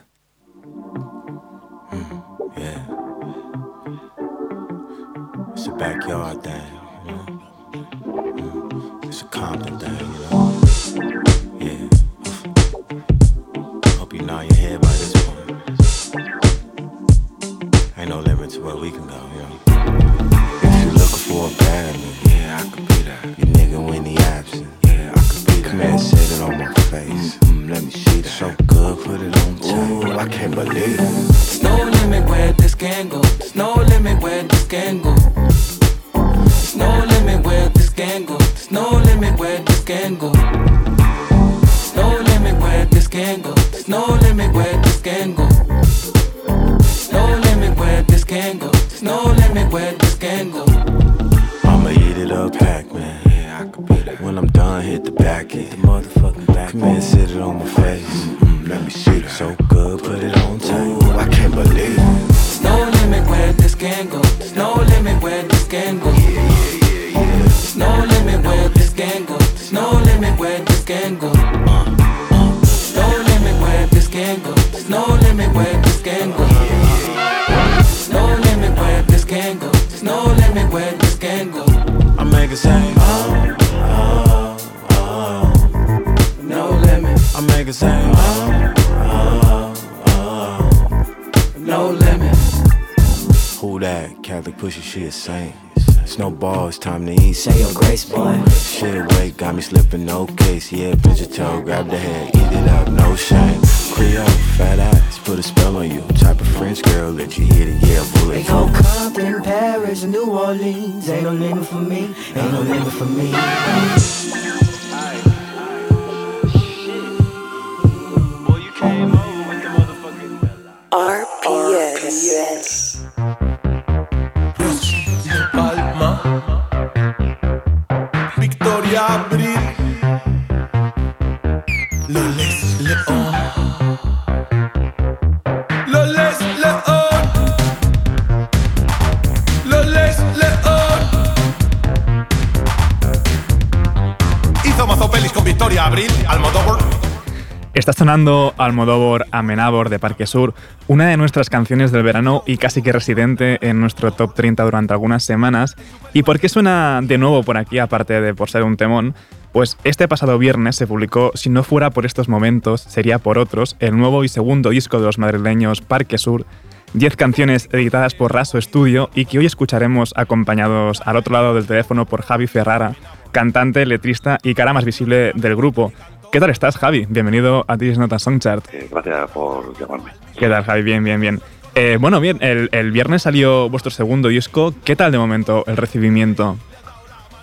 Está 147.72 147.92
sonando 147.92 148.52
Almodóvar 148.58 149.26
Amenábor 149.30 149.90
de 149.90 150.00
Parque 150.00 150.26
Sur, 150.26 150.54
una 150.88 151.06
de 151.06 151.16
nuestras 151.16 151.48
canciones 151.48 151.92
del 151.92 152.02
verano 152.02 152.42
y 152.44 152.56
casi 152.56 152.82
que 152.82 152.90
residente 152.90 153.58
en 153.60 153.80
nuestro 153.80 154.10
top 154.10 154.34
30 154.34 154.64
durante 154.64 154.92
algunas 154.92 155.22
semanas. 155.22 155.76
¿Y 156.12 156.24
por 156.24 156.40
qué 156.40 156.48
suena 156.48 157.00
de 157.00 157.16
nuevo 157.16 157.44
por 157.44 157.56
aquí, 157.56 157.78
aparte 157.78 158.20
de 158.20 158.34
por 158.34 158.50
ser 158.50 158.64
un 158.64 158.76
temón? 158.76 159.14
Pues 159.52 159.78
este 159.84 160.08
pasado 160.08 160.36
viernes 160.36 160.74
se 160.74 160.88
publicó, 160.88 161.30
si 161.34 161.48
no 161.48 161.62
fuera 161.62 161.90
por 161.90 162.06
estos 162.06 162.28
momentos, 162.28 162.80
sería 162.80 163.20
por 163.20 163.38
otros, 163.38 163.76
el 163.78 163.96
nuevo 163.96 164.24
y 164.24 164.28
segundo 164.28 164.70
disco 164.70 164.98
de 164.98 165.06
los 165.06 165.18
madrileños 165.18 165.80
Parque 165.80 166.18
Sur, 166.18 166.46
10 166.94 167.14
canciones 167.14 167.68
editadas 167.70 168.16
por 168.16 168.34
Raso 168.34 168.60
Studio 168.60 169.10
y 169.14 169.26
que 169.26 169.38
hoy 169.38 169.46
escucharemos 169.46 170.12
acompañados 170.16 171.02
al 171.04 171.16
otro 171.16 171.34
lado 171.34 171.54
del 171.54 171.68
teléfono 171.68 172.04
por 172.04 172.22
Javi 172.22 172.48
Ferrara, 172.48 172.96
cantante, 173.30 173.86
letrista 173.86 174.38
y 174.42 174.54
cara 174.54 174.72
más 174.72 174.84
visible 174.84 175.30
del 175.36 175.54
grupo. 175.54 175.92
¿Qué 176.31 176.39
tal 176.39 176.51
estás, 176.51 176.78
Javi? 176.78 177.07
Bienvenido 177.09 177.64
a 177.66 177.76
This 177.76 177.99
Nota 177.99 178.20
Songchart. 178.20 178.72
Eh, 178.72 178.87
gracias 178.89 179.31
por 179.33 179.76
llamarme. 179.76 180.12
¿Qué 180.39 180.49
tal, 180.49 180.62
Javi? 180.62 180.83
Bien, 180.83 181.03
bien, 181.03 181.20
bien. 181.20 181.41
Eh, 181.74 181.99
bueno, 182.01 182.20
bien, 182.20 182.39
el, 182.41 182.68
el 182.70 182.93
viernes 182.93 183.22
salió 183.22 183.68
vuestro 183.68 183.91
segundo 183.91 184.28
disco. 184.28 184.72
¿Qué 184.85 184.95
tal 184.95 185.11
de 185.11 185.18
momento 185.18 185.64
el 185.66 185.76
recibimiento? 185.76 186.57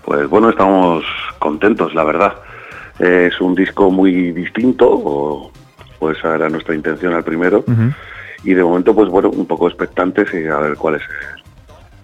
Pues 0.06 0.30
bueno, 0.30 0.50
estamos 0.50 1.04
contentos, 1.38 1.94
la 1.94 2.06
verdad. 2.06 2.36
Eh, 3.00 3.30
es 3.30 3.42
un 3.42 3.56
disco 3.56 3.92
muy 3.92 4.32
distinto, 4.32 4.90
o, 4.90 5.52
esa 6.10 6.36
era 6.36 6.48
nuestra 6.48 6.74
intención 6.74 7.14
al 7.14 7.26
primero. 7.26 7.66
Y 8.46 8.54
de 8.54 8.64
momento, 8.64 8.96
pues 8.96 9.10
bueno, 9.10 9.30
un 9.30 9.46
poco 9.46 9.68
expectantes 9.68 10.34
y 10.34 10.48
a 10.48 10.58
ver 10.60 10.78
cuál 10.78 10.96
es, 10.96 11.02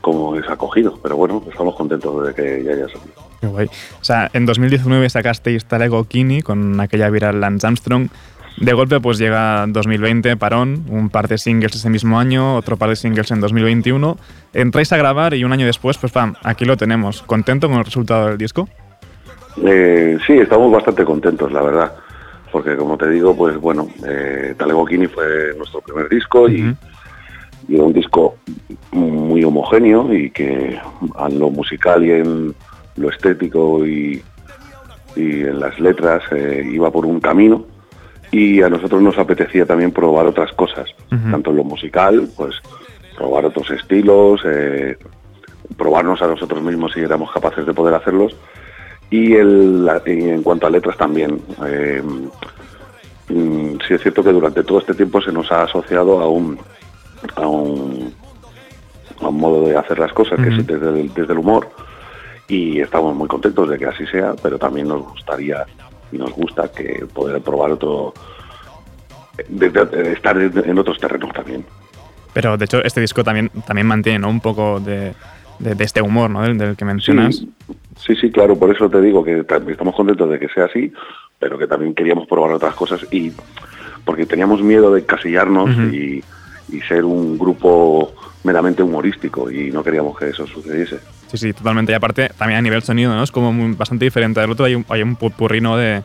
cómo 0.01 0.35
es 0.35 0.49
acogido. 0.49 0.99
Pero 1.01 1.15
bueno, 1.15 1.41
estamos 1.49 1.75
contentos 1.75 2.27
de 2.27 2.33
que 2.33 2.61
ya 2.61 2.71
haya 2.71 2.87
salido. 2.89 3.22
Qué 3.43 3.49
guay. 3.49 3.67
O 3.99 4.03
sea, 4.05 4.29
en 4.31 4.45
2019 4.45 5.09
sacasteis 5.09 5.65
Talego 5.65 6.05
Kini 6.05 6.41
con 6.41 6.79
aquella 6.79 7.09
viral 7.09 7.41
Lance 7.41 7.67
Armstrong. 7.67 8.07
De 8.55 8.71
golpe 8.71 9.01
pues 9.01 9.17
llega 9.17 9.65
2020, 9.67 10.37
parón, 10.37 10.85
un 10.87 11.09
par 11.09 11.27
de 11.27 11.37
singles 11.37 11.75
ese 11.75 11.89
mismo 11.89 12.17
año, 12.17 12.55
otro 12.55 12.77
par 12.77 12.87
de 12.87 12.95
singles 12.95 13.31
en 13.31 13.41
2021. 13.41 14.15
Entráis 14.53 14.93
a 14.93 14.97
grabar 14.97 15.33
y 15.33 15.43
un 15.43 15.51
año 15.51 15.65
después, 15.65 15.97
pues 15.97 16.13
pam, 16.13 16.35
aquí 16.41 16.63
lo 16.63 16.77
tenemos. 16.77 17.21
¿Contento 17.23 17.67
con 17.67 17.79
el 17.79 17.83
resultado 17.83 18.27
del 18.27 18.37
disco? 18.37 18.69
Eh, 19.61 20.17
sí, 20.25 20.37
estamos 20.37 20.71
bastante 20.71 21.03
contentos, 21.03 21.51
la 21.51 21.63
verdad. 21.63 21.93
Porque 22.49 22.77
como 22.77 22.97
te 22.97 23.09
digo, 23.09 23.35
pues 23.35 23.57
bueno, 23.57 23.89
eh, 24.07 24.55
Talego 24.57 24.85
Kini 24.85 25.07
fue 25.07 25.53
nuestro 25.57 25.81
primer 25.81 26.07
disco 26.07 26.47
y, 26.47 26.73
y 27.67 27.75
era 27.75 27.83
un 27.83 27.91
disco 27.91 28.37
muy 28.93 29.43
homogéneo 29.43 30.13
y 30.13 30.29
que 30.29 30.79
en 30.79 31.39
lo 31.39 31.49
musical 31.49 32.05
y 32.05 32.11
en 32.11 32.55
lo 32.95 33.09
estético 33.09 33.85
y, 33.85 34.21
y 35.15 35.41
en 35.41 35.59
las 35.59 35.79
letras 35.79 36.23
eh, 36.31 36.67
iba 36.71 36.91
por 36.91 37.05
un 37.05 37.19
camino 37.19 37.65
y 38.31 38.61
a 38.61 38.69
nosotros 38.69 39.01
nos 39.01 39.17
apetecía 39.17 39.65
también 39.65 39.91
probar 39.91 40.25
otras 40.25 40.51
cosas, 40.53 40.89
tanto 41.31 41.51
en 41.51 41.57
lo 41.57 41.63
musical, 41.63 42.27
pues 42.35 42.55
probar 43.15 43.45
otros 43.45 43.69
estilos, 43.69 44.41
eh, 44.45 44.97
probarnos 45.77 46.21
a 46.21 46.27
nosotros 46.27 46.61
mismos 46.63 46.93
si 46.93 47.01
éramos 47.01 47.31
capaces 47.31 47.65
de 47.65 47.73
poder 47.73 47.93
hacerlos 47.93 48.35
y, 49.11 49.33
el, 49.33 49.87
y 50.07 50.29
en 50.29 50.41
cuanto 50.41 50.65
a 50.65 50.71
letras 50.71 50.97
también. 50.97 51.39
eh, 51.67 52.01
mm, 53.29 53.77
sí 53.87 53.93
es 53.93 54.01
cierto 54.01 54.23
que 54.23 54.31
durante 54.31 54.63
todo 54.63 54.79
este 54.79 54.95
tiempo 54.95 55.21
se 55.21 55.31
nos 55.31 55.51
ha 55.51 55.63
asociado 55.63 56.19
a 56.19 56.27
un, 56.27 56.57
a 57.35 57.47
un, 57.47 58.13
a 59.21 59.27
un 59.27 59.37
modo 59.37 59.67
de 59.67 59.77
hacer 59.77 59.99
las 59.99 60.11
cosas, 60.13 60.39
que 60.41 60.49
es 60.49 60.65
desde 60.65 60.89
el, 60.89 61.13
desde 61.13 61.33
el 61.33 61.39
humor, 61.39 61.69
y 62.53 62.81
estamos 62.81 63.15
muy 63.15 63.27
contentos 63.27 63.69
de 63.69 63.77
que 63.79 63.85
así 63.85 64.05
sea, 64.07 64.33
pero 64.41 64.57
también 64.59 64.87
nos 64.87 65.01
gustaría 65.01 65.65
y 66.11 66.17
nos 66.17 66.31
gusta 66.33 66.71
que 66.71 67.05
poder 67.11 67.41
probar 67.41 67.71
otro, 67.71 68.13
de- 69.47 69.69
de- 69.69 69.85
de 69.85 70.11
estar 70.13 70.37
en 70.39 70.77
otros 70.77 70.99
terrenos 70.99 71.31
también. 71.33 71.65
Pero 72.33 72.57
de 72.57 72.65
hecho 72.65 72.83
este 72.83 73.01
disco 73.01 73.23
también, 73.23 73.49
también 73.65 73.87
mantiene 73.87 74.19
¿no? 74.19 74.29
un 74.29 74.39
poco 74.39 74.79
de, 74.79 75.13
este 75.79 76.01
humor 76.01 76.29
¿no? 76.29 76.41
del, 76.43 76.57
del 76.57 76.75
que 76.75 76.85
mencionas. 76.85 77.37
Sí, 77.37 77.49
sí, 78.05 78.15
sí, 78.15 78.31
claro, 78.31 78.55
por 78.55 78.69
eso 78.75 78.89
te 78.89 79.01
digo 79.01 79.23
que 79.23 79.45
tam- 79.47 79.69
estamos 79.69 79.95
contentos 79.95 80.29
de 80.29 80.39
que 80.39 80.49
sea 80.49 80.65
así, 80.65 80.91
pero 81.39 81.57
que 81.57 81.67
también 81.67 81.93
queríamos 81.95 82.27
probar 82.27 82.51
otras 82.53 82.75
cosas 82.75 83.01
y 83.11 83.31
porque 84.05 84.25
teníamos 84.25 84.61
miedo 84.61 84.93
de 84.93 84.99
encasillarnos 85.01 85.69
y, 85.93 86.23
y 86.69 86.81
ser 86.81 87.05
un 87.05 87.37
grupo 87.37 88.13
meramente 88.43 88.83
humorístico 88.83 89.49
y 89.49 89.71
no 89.71 89.83
queríamos 89.83 90.17
que 90.17 90.29
eso 90.29 90.45
sucediese. 90.45 90.99
Sí, 91.33 91.37
sí, 91.39 91.53
totalmente. 91.53 91.91
Y 91.91 91.95
aparte, 91.95 92.29
también 92.37 92.59
a 92.59 92.61
nivel 92.61 92.83
sonido, 92.83 93.13
¿no? 93.15 93.23
Es 93.23 93.31
como 93.31 93.51
muy- 93.51 93.73
bastante 93.75 94.05
diferente 94.05 94.39
del 94.39 94.51
otro. 94.51 94.65
Hay 94.65 94.75
un, 94.75 94.85
hay 94.89 95.01
un 95.01 95.15
purpurri, 95.15 95.61
¿no? 95.61 95.75
de, 95.77 96.03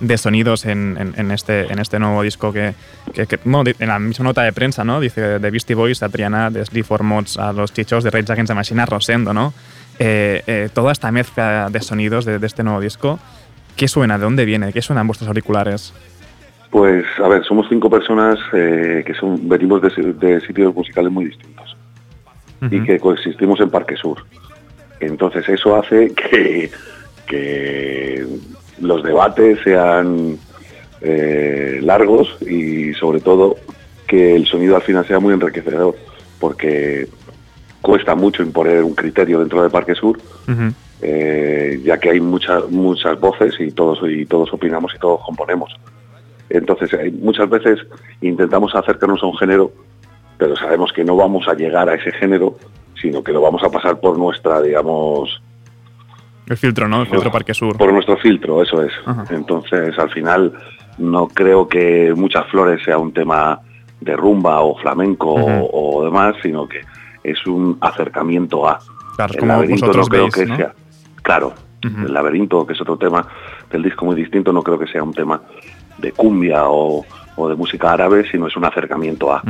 de 0.00 0.16
sonidos 0.16 0.64
en, 0.66 0.96
en- 0.96 1.14
en 1.16 1.32
este, 1.32 1.72
en 1.72 1.80
este 1.80 1.98
nuevo 1.98 2.22
disco 2.22 2.52
que, 2.52 2.74
que- 3.12 3.26
que, 3.26 3.40
bueno, 3.44 3.68
en 3.76 3.88
la 3.88 3.98
misma 3.98 4.26
nota 4.26 4.42
de 4.42 4.52
prensa, 4.52 4.84
¿no? 4.84 5.00
Dice 5.00 5.40
de 5.40 5.50
Beastie 5.50 5.74
Boys 5.74 6.04
a 6.04 6.08
Triana, 6.08 6.50
de 6.50 6.64
Sleep 6.64 6.84
for 6.86 7.02
Mods 7.02 7.36
a 7.38 7.52
los 7.52 7.72
chichos, 7.72 8.04
de 8.04 8.10
Rage 8.10 8.30
Against 8.32 8.50
the 8.50 8.54
Machine 8.54 8.80
a 8.82 8.86
Rosendo, 8.86 9.34
¿no? 9.34 9.52
Eh, 9.98 10.44
eh, 10.46 10.68
toda 10.72 10.92
esta 10.92 11.10
mezcla 11.10 11.68
de 11.70 11.80
sonidos 11.80 12.24
de, 12.24 12.38
de 12.38 12.46
este 12.46 12.62
nuevo 12.62 12.80
disco, 12.80 13.18
¿qué 13.74 13.88
suena? 13.88 14.16
¿De 14.16 14.22
dónde 14.22 14.44
viene? 14.44 14.72
¿Qué 14.72 14.80
suenan 14.82 15.08
vuestros 15.08 15.26
auriculares? 15.26 15.92
Pues, 16.70 17.04
a 17.24 17.26
ver, 17.26 17.42
somos 17.44 17.66
cinco 17.68 17.90
personas 17.90 18.38
eh, 18.52 19.02
que 19.04 19.14
son, 19.14 19.48
venimos 19.48 19.82
de, 19.82 20.12
de 20.12 20.40
sitios 20.42 20.72
musicales 20.72 21.10
muy 21.10 21.24
distintos 21.24 21.76
y 22.70 22.80
que 22.84 22.98
coexistimos 23.00 23.58
en 23.60 23.70
Parque 23.70 23.96
Sur. 23.96 24.24
Entonces 25.00 25.48
eso 25.48 25.76
hace 25.76 26.12
que, 26.14 26.70
que 27.26 28.26
los 28.80 29.02
debates 29.02 29.58
sean 29.64 30.38
eh, 31.00 31.78
largos 31.82 32.36
y 32.42 32.92
sobre 32.94 33.20
todo 33.20 33.56
que 34.06 34.34
el 34.34 34.46
sonido 34.46 34.76
al 34.76 34.82
final 34.82 35.06
sea 35.06 35.18
muy 35.20 35.34
enriquecedor, 35.34 35.94
porque 36.40 37.06
cuesta 37.82 38.14
mucho 38.14 38.42
imponer 38.42 38.82
un 38.82 38.94
criterio 38.94 39.38
dentro 39.40 39.62
de 39.62 39.70
Parque 39.70 39.94
Sur, 39.94 40.18
eh, 41.02 41.80
ya 41.84 41.98
que 41.98 42.10
hay 42.10 42.20
muchas 42.20 42.68
muchas 42.70 43.20
voces 43.20 43.54
y 43.60 43.70
todos 43.70 44.00
y 44.08 44.26
todos 44.26 44.52
opinamos 44.52 44.92
y 44.96 44.98
todos 44.98 45.20
componemos. 45.24 45.74
Entonces, 46.50 46.92
hay- 46.94 47.10
muchas 47.10 47.48
veces 47.50 47.78
intentamos 48.22 48.74
acercarnos 48.74 49.22
a 49.22 49.26
un 49.26 49.36
género, 49.36 49.70
pero 50.38 50.56
sabemos 50.56 50.92
que 50.92 51.04
no 51.04 51.14
vamos 51.14 51.46
a 51.46 51.52
llegar 51.54 51.88
a 51.90 51.94
ese 51.94 52.10
género, 52.12 52.56
sino 53.00 53.22
que 53.22 53.32
lo 53.32 53.40
vamos 53.40 53.62
a 53.62 53.70
pasar 53.70 54.00
por 54.00 54.18
nuestra, 54.18 54.60
digamos, 54.62 55.40
El 56.46 56.56
filtro, 56.56 56.88
¿no? 56.88 57.02
El 57.02 57.08
filtro 57.08 57.30
Parque 57.30 57.54
Sur. 57.54 57.76
por 57.76 57.92
nuestro 57.92 58.16
filtro, 58.16 58.62
eso 58.62 58.82
es. 58.82 58.92
Entonces, 59.30 59.98
al 59.98 60.10
final, 60.10 60.52
no 60.98 61.28
creo 61.28 61.68
que 61.68 62.12
Muchas 62.16 62.46
Flores 62.48 62.82
sea 62.84 62.98
un 62.98 63.12
tema 63.12 63.60
de 64.00 64.16
rumba 64.16 64.60
o 64.60 64.76
flamenco 64.78 65.34
o, 65.34 65.98
o 65.98 66.04
demás, 66.04 66.36
sino 66.42 66.68
que 66.68 66.80
es 67.24 67.46
un 67.46 67.76
acercamiento 67.80 68.68
a. 68.68 68.78
Claro, 69.16 69.32
el 69.34 69.38
como 69.40 69.52
laberinto 69.52 69.86
no 69.86 69.92
creo 70.04 70.22
veis, 70.24 70.34
que 70.34 70.46
¿no? 70.46 70.56
sea. 70.56 70.72
Claro, 71.22 71.52
el 71.82 72.12
laberinto, 72.12 72.66
que 72.66 72.72
es 72.72 72.80
otro 72.80 72.96
tema 72.96 73.26
del 73.70 73.82
disco 73.82 74.04
muy 74.04 74.16
distinto, 74.16 74.52
no 74.52 74.62
creo 74.62 74.78
que 74.78 74.86
sea 74.86 75.02
un 75.02 75.12
tema 75.12 75.40
de 75.98 76.12
cumbia 76.12 76.64
o, 76.68 77.04
o 77.36 77.48
de 77.48 77.56
música 77.56 77.92
árabe, 77.92 78.24
sino 78.30 78.46
es 78.46 78.56
un 78.56 78.64
acercamiento 78.64 79.32
a. 79.32 79.42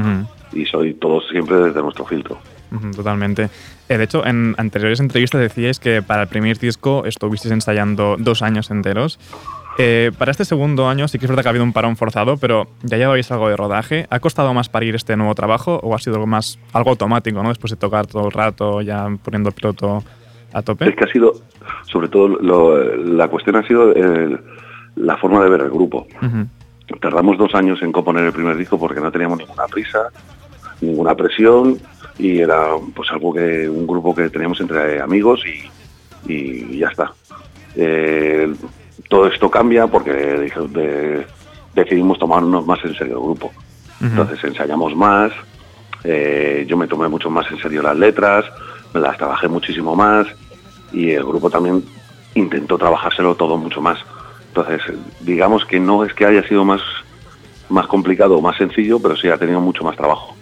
Y 0.52 0.64
soy 0.64 0.94
todos 0.94 1.28
siempre 1.30 1.56
desde 1.56 1.80
nuestro 1.82 2.04
filtro. 2.06 2.38
Totalmente. 2.94 3.48
Eh, 3.88 3.96
de 3.98 4.04
hecho, 4.04 4.26
en 4.26 4.54
anteriores 4.58 5.00
entrevistas 5.00 5.40
decíais 5.40 5.78
que 5.80 6.02
para 6.02 6.22
el 6.22 6.28
primer 6.28 6.58
disco 6.58 7.04
estuvisteis 7.06 7.52
ensayando 7.52 8.16
dos 8.18 8.42
años 8.42 8.70
enteros. 8.70 9.18
Eh, 9.80 10.10
para 10.18 10.32
este 10.32 10.44
segundo 10.44 10.88
año 10.88 11.06
sí 11.06 11.18
que 11.20 11.26
es 11.26 11.30
verdad 11.30 11.42
que 11.44 11.48
ha 11.48 11.50
habido 11.50 11.64
un 11.64 11.72
parón 11.72 11.96
forzado, 11.96 12.36
pero 12.36 12.66
ya 12.82 12.96
lleváis 12.96 13.30
algo 13.30 13.48
de 13.48 13.56
rodaje. 13.56 14.06
¿Ha 14.10 14.18
costado 14.18 14.52
más 14.52 14.68
parir 14.68 14.94
este 14.96 15.16
nuevo 15.16 15.34
trabajo 15.36 15.78
o 15.82 15.94
ha 15.94 15.98
sido 16.00 16.16
algo 16.16 16.26
más 16.26 16.58
algo 16.72 16.90
automático, 16.90 17.42
¿no? 17.42 17.48
Después 17.50 17.70
de 17.70 17.76
tocar 17.76 18.06
todo 18.06 18.26
el 18.26 18.32
rato, 18.32 18.80
ya 18.82 19.06
poniendo 19.22 19.50
el 19.50 19.54
piloto 19.54 20.02
a 20.52 20.62
tope. 20.62 20.88
Es 20.88 20.96
que 20.96 21.04
ha 21.04 21.12
sido, 21.12 21.32
sobre 21.90 22.08
todo, 22.08 22.26
lo- 22.28 22.96
la 22.96 23.28
cuestión 23.28 23.54
ha 23.56 23.62
sido 23.66 23.92
eh, 23.94 24.36
la 24.96 25.16
forma 25.18 25.44
de 25.44 25.48
ver 25.50 25.60
el 25.60 25.70
grupo. 25.70 26.06
Tardamos 27.00 27.38
dos 27.38 27.54
años 27.54 27.80
en 27.82 27.92
componer 27.92 28.24
el 28.24 28.32
primer 28.32 28.56
disco 28.56 28.78
porque 28.80 29.00
no 29.00 29.12
teníamos 29.12 29.38
ninguna 29.38 29.66
prisa, 29.66 30.08
ninguna 30.80 31.14
presión 31.14 31.78
y 32.18 32.40
era 32.40 32.72
pues 32.94 33.10
algo 33.12 33.32
que 33.32 33.68
un 33.68 33.86
grupo 33.86 34.14
que 34.14 34.28
teníamos 34.28 34.60
entre 34.60 35.00
amigos 35.00 35.40
y, 35.46 36.32
y 36.32 36.78
ya 36.78 36.88
está. 36.88 37.12
Eh, 37.74 38.52
todo 39.08 39.28
esto 39.28 39.50
cambia 39.50 39.86
porque 39.86 40.10
de- 40.12 41.26
decidimos 41.74 42.18
tomarnos 42.18 42.66
más 42.66 42.80
en 42.84 42.94
serio 42.94 43.14
el 43.18 43.22
grupo. 43.22 43.52
Entonces 44.00 44.42
ensayamos 44.44 44.94
más, 44.96 45.32
eh, 46.04 46.64
yo 46.68 46.76
me 46.76 46.88
tomé 46.88 47.08
mucho 47.08 47.30
más 47.30 47.50
en 47.50 47.58
serio 47.58 47.82
las 47.82 47.96
letras, 47.96 48.44
me 48.92 49.00
las 49.00 49.16
trabajé 49.16 49.48
muchísimo 49.48 49.94
más 49.94 50.26
y 50.92 51.10
el 51.10 51.24
grupo 51.24 51.50
también 51.50 51.84
intentó 52.34 52.78
trabajárselo 52.78 53.34
todo 53.36 53.56
mucho 53.56 53.80
más. 53.80 53.98
Entonces, 54.48 54.80
digamos 55.20 55.64
que 55.66 55.78
no 55.78 56.04
es 56.04 56.12
que 56.14 56.26
haya 56.26 56.42
sido 56.48 56.64
más, 56.64 56.80
más 57.68 57.86
complicado 57.86 58.38
o 58.38 58.40
más 58.40 58.56
sencillo, 58.56 58.98
pero 58.98 59.16
sí 59.16 59.28
ha 59.28 59.38
tenido 59.38 59.60
mucho 59.60 59.84
más 59.84 59.96
trabajo. 59.96 60.37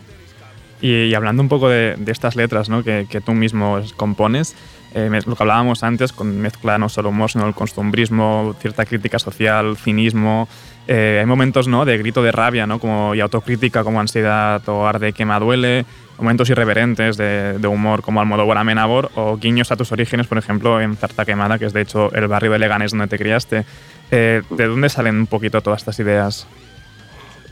Y, 0.80 1.04
y 1.04 1.14
hablando 1.14 1.42
un 1.42 1.48
poco 1.48 1.68
de, 1.68 1.94
de 1.96 2.12
estas 2.12 2.36
letras 2.36 2.68
¿no? 2.68 2.82
que, 2.82 3.06
que, 3.08 3.20
tú 3.20 3.32
mismo 3.32 3.80
compones, 3.96 4.54
eh, 4.94 5.10
lo 5.26 5.36
que 5.36 5.42
hablábamos 5.42 5.82
antes, 5.82 6.12
con 6.12 6.38
mezcla 6.38 6.78
no 6.78 6.88
solo 6.88 7.10
humor, 7.10 7.30
sino 7.30 7.46
el 7.46 7.54
costumbrismo, 7.54 8.54
cierta 8.60 8.84
crítica 8.84 9.18
social, 9.18 9.76
cinismo. 9.76 10.48
Eh, 10.88 11.18
hay 11.20 11.26
momentos 11.26 11.68
¿no? 11.68 11.84
de 11.84 11.98
grito 11.98 12.22
de 12.22 12.32
rabia 12.32 12.66
¿no? 12.66 12.78
como, 12.78 13.14
y 13.14 13.20
autocrítica 13.20 13.84
como 13.84 14.00
ansiedad 14.00 14.66
o 14.68 14.86
arde 14.86 15.12
que 15.12 15.24
me 15.24 15.38
duele, 15.38 15.84
momentos 16.18 16.48
irreverentes 16.48 17.16
de, 17.16 17.58
de 17.58 17.68
humor 17.68 18.02
como 18.02 18.20
Almodóvar 18.20 18.58
Amenábor 18.58 19.10
o 19.16 19.36
guiños 19.36 19.72
a 19.72 19.76
tus 19.76 19.92
orígenes, 19.92 20.26
por 20.26 20.38
ejemplo, 20.38 20.80
en 20.80 20.96
Zarta 20.96 21.24
Quemada, 21.24 21.58
que 21.58 21.66
es 21.66 21.72
de 21.72 21.82
hecho 21.82 22.12
el 22.14 22.28
barrio 22.28 22.52
de 22.52 22.58
Leganés 22.58 22.92
donde 22.92 23.08
te 23.08 23.18
criaste. 23.18 23.64
Eh, 24.10 24.42
¿De 24.50 24.66
dónde 24.66 24.88
salen 24.88 25.16
un 25.16 25.26
poquito 25.26 25.60
todas 25.60 25.80
estas 25.80 25.98
ideas? 25.98 26.46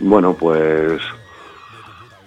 Bueno, 0.00 0.34
pues 0.34 1.00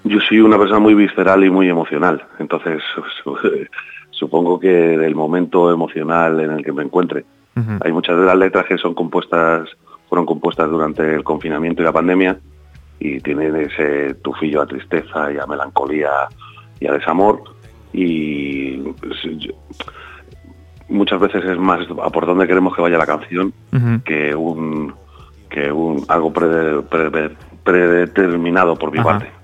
yo 0.07 0.19
soy 0.21 0.39
una 0.39 0.57
persona 0.57 0.79
muy 0.79 0.93
visceral 0.93 1.43
y 1.43 1.49
muy 1.49 1.69
emocional, 1.69 2.23
entonces 2.39 2.81
supongo 4.11 4.59
que 4.59 4.67
del 4.67 5.15
momento 5.15 5.71
emocional 5.71 6.39
en 6.39 6.51
el 6.51 6.63
que 6.63 6.71
me 6.71 6.83
encuentre. 6.83 7.25
Uh 7.55 7.59
-huh. 7.61 7.79
Hay 7.85 7.91
muchas 7.91 8.17
de 8.19 8.25
las 8.25 8.37
letras 8.37 8.65
que 8.65 8.77
son 8.77 8.93
compuestas, 8.93 9.69
fueron 10.09 10.25
compuestas 10.25 10.69
durante 10.69 11.15
el 11.15 11.23
confinamiento 11.23 11.81
y 11.81 11.85
la 11.85 11.91
pandemia 11.91 12.37
y 12.99 13.19
tienen 13.21 13.55
ese 13.55 14.15
tufillo 14.15 14.61
a 14.61 14.65
tristeza 14.65 15.31
y 15.31 15.37
a 15.37 15.45
melancolía 15.45 16.09
y 16.79 16.87
a 16.87 16.93
desamor 16.93 17.41
y 17.93 18.77
pues, 18.77 19.17
yo, 19.37 19.53
muchas 20.89 21.19
veces 21.19 21.45
es 21.45 21.57
más 21.57 21.81
a 22.03 22.09
por 22.09 22.25
dónde 22.25 22.47
queremos 22.47 22.75
que 22.75 22.81
vaya 22.81 22.97
la 22.97 23.05
canción 23.05 23.53
uh 23.73 23.75
-huh. 23.75 24.03
que 24.03 24.35
un 24.35 24.93
que 25.49 25.71
un 25.71 26.03
algo 26.07 26.31
pre, 26.33 26.81
pre, 26.83 27.31
predeterminado 27.63 28.75
por 28.75 28.91
mi 28.91 28.99
Ajá. 28.99 29.09
parte. 29.09 29.36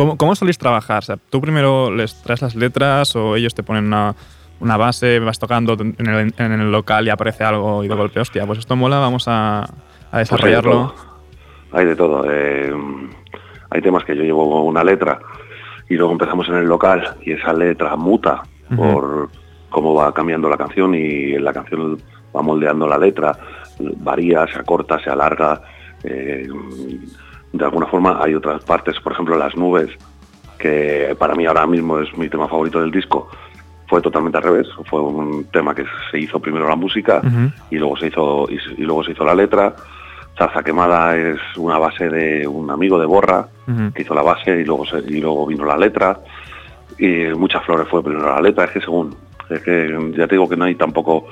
¿Cómo, 0.00 0.16
¿Cómo 0.16 0.34
soléis 0.34 0.56
trabajar? 0.56 1.00
O 1.00 1.02
sea, 1.02 1.16
¿Tú 1.18 1.42
primero 1.42 1.94
les 1.94 2.22
traes 2.22 2.40
las 2.40 2.54
letras 2.54 3.14
o 3.16 3.36
ellos 3.36 3.54
te 3.54 3.62
ponen 3.62 3.84
una, 3.84 4.14
una 4.58 4.78
base, 4.78 5.18
vas 5.18 5.38
tocando 5.38 5.74
en 5.78 5.94
el, 5.98 6.32
en 6.38 6.52
el, 6.52 6.72
local 6.72 7.06
y 7.06 7.10
aparece 7.10 7.44
algo 7.44 7.84
y 7.84 7.88
de 7.88 7.94
golpe, 7.94 8.18
hostia, 8.18 8.46
pues 8.46 8.60
esto 8.60 8.76
mola, 8.76 8.98
vamos 8.98 9.28
a, 9.28 9.68
a 10.10 10.18
desarrollarlo? 10.18 10.94
Pues 11.70 11.82
hay 11.82 11.84
de 11.84 11.96
todo. 11.96 12.24
Hay, 12.24 12.24
de 12.24 12.30
todo. 12.30 12.32
Eh, 12.32 12.74
hay 13.68 13.82
temas 13.82 14.02
que 14.04 14.16
yo 14.16 14.22
llevo 14.22 14.64
una 14.64 14.82
letra 14.82 15.20
y 15.86 15.96
luego 15.96 16.12
empezamos 16.12 16.48
en 16.48 16.54
el 16.54 16.64
local 16.64 17.16
y 17.20 17.32
esa 17.32 17.52
letra 17.52 17.94
muta 17.96 18.40
uh 18.70 18.74
-huh. 18.74 18.92
por 18.92 19.28
cómo 19.68 19.92
va 19.92 20.14
cambiando 20.14 20.48
la 20.48 20.56
canción 20.56 20.94
y 20.94 21.38
la 21.38 21.52
canción 21.52 21.98
va 22.34 22.40
moldeando 22.40 22.88
la 22.88 22.96
letra, 22.96 23.36
varía, 23.98 24.46
se 24.46 24.60
acorta, 24.60 24.98
se 24.98 25.10
alarga. 25.10 25.60
Eh, 26.04 26.48
de 27.52 27.64
alguna 27.64 27.86
forma 27.86 28.18
hay 28.22 28.34
otras 28.34 28.64
partes, 28.64 28.98
por 29.00 29.12
ejemplo 29.12 29.36
las 29.36 29.56
nubes, 29.56 29.90
que 30.58 31.14
para 31.18 31.34
mí 31.34 31.46
ahora 31.46 31.66
mismo 31.66 31.98
es 31.98 32.16
mi 32.16 32.28
tema 32.28 32.48
favorito 32.48 32.80
del 32.80 32.90
disco, 32.90 33.28
fue 33.88 34.00
totalmente 34.00 34.38
al 34.38 34.44
revés, 34.44 34.68
fue 34.88 35.00
un 35.00 35.44
tema 35.46 35.74
que 35.74 35.84
se 36.10 36.18
hizo 36.20 36.38
primero 36.38 36.68
la 36.68 36.76
música 36.76 37.20
uh 37.24 37.26
-huh. 37.26 37.52
y 37.70 37.76
luego 37.76 37.96
se 37.96 38.06
hizo 38.06 38.46
y, 38.48 38.58
y, 38.80 38.84
luego 38.84 39.02
se 39.02 39.12
hizo 39.12 39.24
la 39.24 39.34
letra. 39.34 39.74
Zarza 40.38 40.62
quemada 40.62 41.16
es 41.16 41.40
una 41.56 41.76
base 41.76 42.08
de 42.08 42.46
un 42.46 42.70
amigo 42.70 43.00
de 43.00 43.06
Borra 43.06 43.48
uh 43.66 43.70
-huh. 43.70 43.92
que 43.92 44.02
hizo 44.02 44.14
la 44.14 44.22
base 44.22 44.60
y 44.60 44.64
luego 44.64 44.86
se, 44.86 44.98
y 45.00 45.20
luego 45.20 45.44
vino 45.46 45.64
la 45.64 45.76
letra. 45.76 46.20
Y 46.98 47.24
muchas 47.36 47.64
flores 47.64 47.88
fue 47.88 48.02
primero 48.02 48.32
la 48.32 48.40
letra, 48.40 48.64
es 48.64 48.70
que 48.70 48.80
según 48.80 49.16
es 49.48 49.60
que 49.62 50.12
ya 50.16 50.28
te 50.28 50.36
digo 50.36 50.48
que 50.48 50.56
no 50.56 50.66
hay 50.66 50.76
tampoco 50.76 51.26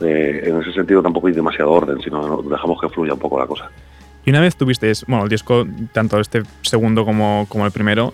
eh, 0.00 0.42
en 0.44 0.60
ese 0.60 0.72
sentido 0.72 1.02
tampoco 1.02 1.28
hay 1.28 1.32
demasiado 1.32 1.70
orden, 1.70 2.00
sino 2.02 2.42
dejamos 2.42 2.80
que 2.80 2.88
fluya 2.88 3.14
un 3.14 3.20
poco 3.20 3.38
la 3.38 3.46
cosa. 3.46 3.70
Y 4.24 4.30
una 4.30 4.40
vez 4.40 4.56
tuvisteis, 4.56 5.04
bueno, 5.06 5.24
el 5.24 5.30
disco, 5.30 5.66
tanto 5.92 6.20
este 6.20 6.42
segundo 6.62 7.04
como, 7.04 7.46
como 7.48 7.66
el 7.66 7.72
primero, 7.72 8.12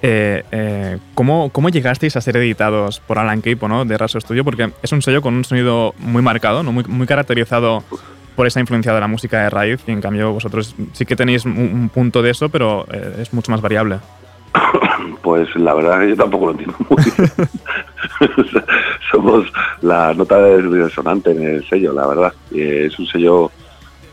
eh, 0.00 0.44
eh, 0.52 0.98
¿cómo, 1.14 1.50
¿cómo, 1.50 1.68
llegasteis 1.70 2.16
a 2.16 2.20
ser 2.20 2.36
editados 2.36 3.00
por 3.00 3.18
Alan 3.18 3.40
Capo, 3.40 3.66
¿no? 3.66 3.84
de 3.84 3.98
Raso 3.98 4.20
Studio? 4.20 4.44
Porque 4.44 4.70
es 4.82 4.92
un 4.92 5.02
sello 5.02 5.20
con 5.20 5.34
un 5.34 5.44
sonido 5.44 5.94
muy 5.98 6.22
marcado, 6.22 6.62
¿no? 6.62 6.72
muy, 6.72 6.84
muy 6.84 7.06
caracterizado 7.06 7.82
por 8.36 8.46
esa 8.46 8.60
influencia 8.60 8.92
de 8.92 9.00
la 9.00 9.08
música 9.08 9.42
de 9.42 9.50
raíz, 9.50 9.82
y 9.88 9.90
en 9.90 10.00
cambio 10.00 10.32
vosotros 10.32 10.76
sí 10.92 11.04
que 11.04 11.16
tenéis 11.16 11.44
un, 11.44 11.58
un 11.58 11.88
punto 11.88 12.22
de 12.22 12.30
eso, 12.30 12.48
pero 12.48 12.86
eh, 12.92 13.16
es 13.20 13.32
mucho 13.32 13.50
más 13.50 13.60
variable. 13.60 13.98
Pues 15.22 15.54
la 15.56 15.74
verdad 15.74 16.06
yo 16.06 16.16
tampoco 16.16 16.46
lo 16.46 16.52
entiendo 16.52 16.76
muy 16.88 17.04
bien. 17.04 18.64
Somos 19.10 19.52
la 19.82 20.14
nota 20.14 20.38
de 20.38 20.90
sonante 20.90 21.32
en 21.32 21.42
el 21.42 21.68
sello, 21.68 21.92
la 21.92 22.06
verdad. 22.06 22.32
Es 22.50 22.98
un 22.98 23.06
sello 23.06 23.50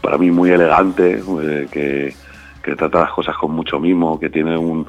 para 0.05 0.19
mí 0.19 0.29
muy 0.29 0.51
elegante, 0.51 1.19
eh, 1.41 1.67
que, 1.71 2.13
que, 2.61 2.75
trata 2.75 2.99
las 2.99 3.11
cosas 3.11 3.35
con 3.37 3.53
mucho 3.53 3.79
mimo, 3.79 4.19
que 4.19 4.29
tiene 4.29 4.55
un, 4.55 4.85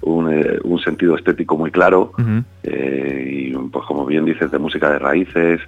un, 0.00 0.32
eh, 0.32 0.58
un 0.64 0.78
sentido 0.78 1.14
estético 1.14 1.58
muy 1.58 1.70
claro, 1.70 2.12
uh 2.16 2.22
-huh. 2.22 2.44
eh, 2.62 3.50
y 3.50 3.52
pues 3.70 3.84
como 3.84 4.06
bien 4.06 4.24
dices, 4.24 4.50
de 4.50 4.58
música 4.58 4.88
de 4.88 4.98
raíces, 4.98 5.60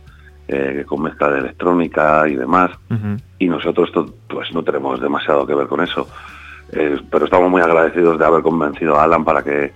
con 0.86 1.02
mezcla 1.02 1.28
de 1.30 1.40
electrónica 1.40 2.26
y 2.26 2.34
demás, 2.34 2.70
uh 2.88 2.94
-huh. 2.94 3.20
y 3.38 3.46
nosotros 3.48 3.90
pues 4.26 4.50
no 4.54 4.62
tenemos 4.62 4.98
demasiado 4.98 5.46
que 5.46 5.54
ver 5.54 5.66
con 5.66 5.80
eso. 5.82 6.08
Pero 7.10 7.24
estamos 7.26 7.50
muy 7.50 7.60
agradecidos 7.60 8.18
de 8.18 8.24
haber 8.24 8.42
convencido 8.42 8.96
a 8.96 9.02
Alan 9.02 9.24
para 9.24 9.42
que 9.42 9.72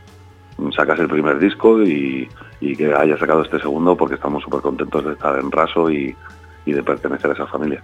sacase 0.74 1.02
el 1.02 1.08
primer 1.08 1.38
disco 1.38 1.82
y, 1.82 2.26
y 2.62 2.74
que 2.74 2.86
haya 2.94 3.18
sacado 3.18 3.42
este 3.42 3.58
segundo 3.58 3.94
porque 3.94 4.14
estamos 4.14 4.42
súper 4.42 4.60
contentos 4.62 5.04
de 5.04 5.12
estar 5.12 5.38
en 5.38 5.50
Raso 5.52 5.90
y, 5.90 6.16
y 6.64 6.72
de 6.72 6.82
pertenecer 6.82 7.30
a 7.30 7.34
esa 7.34 7.46
familia. 7.46 7.82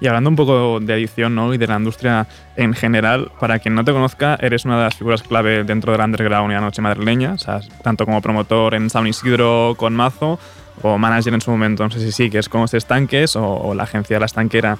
Y 0.00 0.06
hablando 0.06 0.30
un 0.30 0.36
poco 0.36 0.80
de 0.80 0.94
edición 0.94 1.34
¿no? 1.34 1.54
y 1.54 1.58
de 1.58 1.66
la 1.66 1.76
industria 1.76 2.26
en 2.56 2.74
general, 2.74 3.30
para 3.38 3.58
quien 3.58 3.74
no 3.74 3.84
te 3.84 3.92
conozca, 3.92 4.36
eres 4.40 4.64
una 4.64 4.76
de 4.78 4.84
las 4.84 4.96
figuras 4.96 5.22
clave 5.22 5.64
dentro 5.64 5.92
del 5.92 6.00
underground 6.00 6.50
y 6.50 6.54
la 6.54 6.60
noche 6.60 6.82
madrileña, 6.82 7.34
o 7.34 7.38
sea, 7.38 7.60
tanto 7.82 8.04
como 8.04 8.20
promotor 8.20 8.74
en 8.74 8.90
San 8.90 9.06
Isidro 9.06 9.74
con 9.76 9.94
Mazo 9.94 10.38
o 10.82 10.98
manager 10.98 11.34
en 11.34 11.40
su 11.40 11.50
momento, 11.50 11.84
no 11.84 11.90
sé 11.90 12.00
si 12.00 12.12
sí, 12.12 12.30
que 12.30 12.38
es 12.38 12.48
como 12.48 12.64
Estanques 12.64 13.36
o, 13.36 13.44
o, 13.44 13.74
la 13.74 13.84
agencia 13.84 14.18
La 14.18 14.26
Estanquera. 14.26 14.78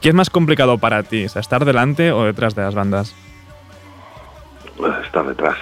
¿Qué 0.00 0.10
es 0.10 0.14
más 0.14 0.30
complicado 0.30 0.78
para 0.78 1.02
ti? 1.02 1.24
O 1.24 1.28
sea, 1.28 1.40
¿Estar 1.40 1.64
delante 1.64 2.12
o 2.12 2.24
detrás 2.24 2.54
de 2.54 2.62
las 2.62 2.74
bandas? 2.74 3.14
Estar 5.04 5.26
detrás. 5.26 5.56